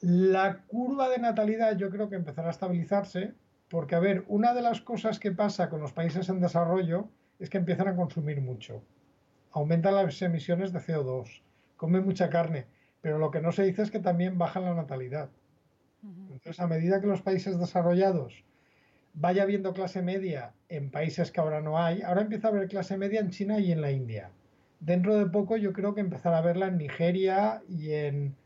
[0.00, 3.34] La curva de natalidad yo creo que empezará a estabilizarse,
[3.68, 7.08] porque, a ver, una de las cosas que pasa con los países en desarrollo
[7.38, 8.82] es que empiezan a consumir mucho.
[9.52, 11.42] Aumentan las emisiones de CO2,
[11.76, 12.66] comen mucha carne,
[13.00, 15.30] pero lo que no se dice es que también baja la natalidad.
[16.02, 18.44] Entonces, a medida que los países desarrollados
[19.14, 22.96] vaya habiendo clase media en países que ahora no hay, ahora empieza a haber clase
[22.98, 24.30] media en China y en la India.
[24.80, 28.36] Dentro de poco yo creo que empezará a verla en Nigeria y en,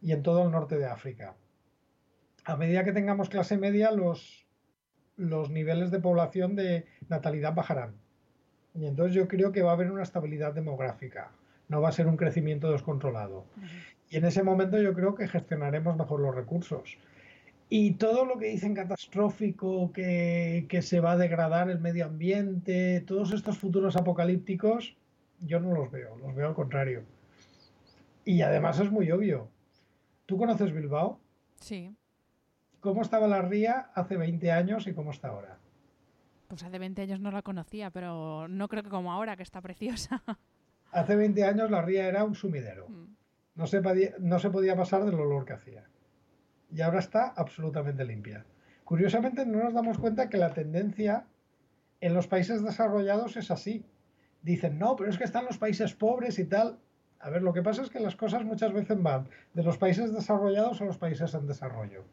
[0.00, 1.34] y en todo el norte de África.
[2.44, 4.46] A medida que tengamos clase media, los,
[5.16, 7.94] los niveles de población de natalidad bajarán.
[8.74, 11.32] Y entonces yo creo que va a haber una estabilidad demográfica.
[11.68, 13.46] No va a ser un crecimiento descontrolado.
[14.10, 16.98] Y en ese momento yo creo que gestionaremos mejor los recursos.
[17.68, 23.00] Y todo lo que dicen catastrófico, que, que se va a degradar el medio ambiente,
[23.06, 24.96] todos estos futuros apocalípticos,
[25.38, 27.04] yo no los veo, los veo al contrario.
[28.24, 29.48] Y además es muy obvio.
[30.26, 31.20] ¿Tú conoces Bilbao?
[31.60, 31.94] Sí.
[32.80, 35.58] ¿Cómo estaba la ría hace 20 años y cómo está ahora?
[36.48, 39.60] Pues hace 20 años no la conocía, pero no creo que como ahora, que está
[39.60, 40.22] preciosa.
[40.90, 42.88] Hace 20 años la ría era un sumidero.
[42.88, 43.19] Mm.
[43.60, 45.84] No se, podía, no se podía pasar del olor que hacía.
[46.72, 48.46] Y ahora está absolutamente limpia.
[48.84, 51.26] Curiosamente no nos damos cuenta que la tendencia
[52.00, 53.84] en los países desarrollados es así.
[54.40, 56.78] Dicen, no, pero es que están los países pobres y tal.
[57.18, 60.14] A ver, lo que pasa es que las cosas muchas veces van de los países
[60.14, 62.04] desarrollados a los países en desarrollo.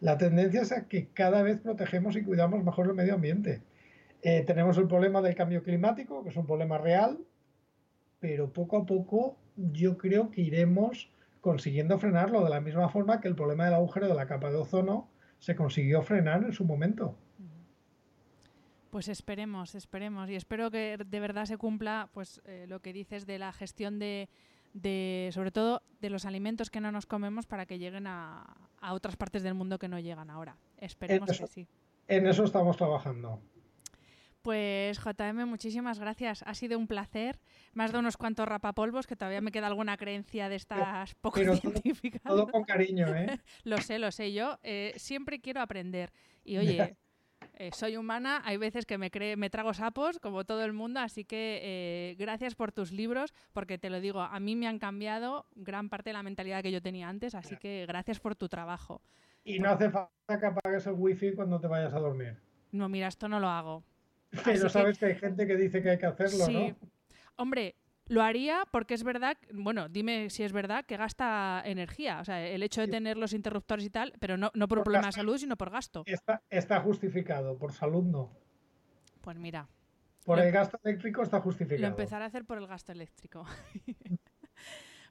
[0.00, 3.62] La tendencia es a que cada vez protegemos y cuidamos mejor el medio ambiente.
[4.22, 7.20] Eh, tenemos el problema del cambio climático, que es un problema real,
[8.18, 9.39] pero poco a poco
[9.72, 14.08] yo creo que iremos consiguiendo frenarlo de la misma forma que el problema del agujero
[14.08, 15.08] de la capa de ozono
[15.38, 17.16] se consiguió frenar en su momento.
[18.90, 20.28] Pues esperemos, esperemos.
[20.28, 23.98] Y espero que de verdad se cumpla pues eh, lo que dices de la gestión
[23.98, 24.28] de,
[24.74, 28.94] de, sobre todo, de los alimentos que no nos comemos para que lleguen a, a
[28.94, 30.56] otras partes del mundo que no llegan ahora.
[30.78, 31.44] Esperemos eso.
[31.44, 31.66] que sí.
[32.08, 33.40] En eso estamos trabajando.
[34.42, 36.42] Pues JM, muchísimas gracias.
[36.46, 37.38] Ha sido un placer.
[37.76, 41.56] Has dado unos cuantos rapapolvos que todavía me queda alguna creencia de estas poco Pero
[41.56, 42.22] científicas.
[42.22, 43.38] todo con cariño, ¿eh?
[43.64, 44.32] Lo sé, lo sé.
[44.32, 46.10] Yo eh, siempre quiero aprender.
[46.42, 46.96] Y oye,
[47.58, 51.00] eh, soy humana, hay veces que me, cre- me trago sapos, como todo el mundo,
[51.00, 54.78] así que eh, gracias por tus libros, porque te lo digo, a mí me han
[54.78, 58.48] cambiado gran parte de la mentalidad que yo tenía antes, así que gracias por tu
[58.48, 59.02] trabajo.
[59.44, 62.38] Y no hace falta que apagues el wifi cuando te vayas a dormir.
[62.72, 63.84] No, mira, esto no lo hago.
[64.44, 66.52] Pero sabes que hay gente que dice que hay que hacerlo, sí.
[66.52, 66.76] ¿no?
[67.36, 67.74] Hombre,
[68.06, 72.46] lo haría porque es verdad, bueno, dime si es verdad que gasta energía, o sea,
[72.46, 75.12] el hecho de tener los interruptores y tal, pero no, no por Por problema de
[75.12, 76.02] salud, sino por gasto.
[76.06, 78.30] Está, está justificado, por salud no.
[79.20, 79.68] Pues mira,
[80.24, 81.86] Por Lo- el gasto eléctrico está lo justificado.
[81.88, 83.44] empezaré a hacer por el gasto eléctrico.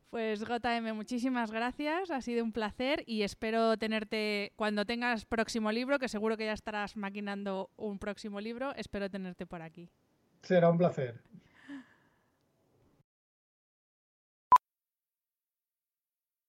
[0.09, 5.99] Pues JM, muchísimas gracias, ha sido un placer y espero tenerte cuando tengas próximo libro,
[5.99, 9.91] que seguro que ya estarás maquinando un próximo libro, espero tenerte por aquí.
[10.41, 11.21] Será un placer.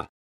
[0.00, 0.14] región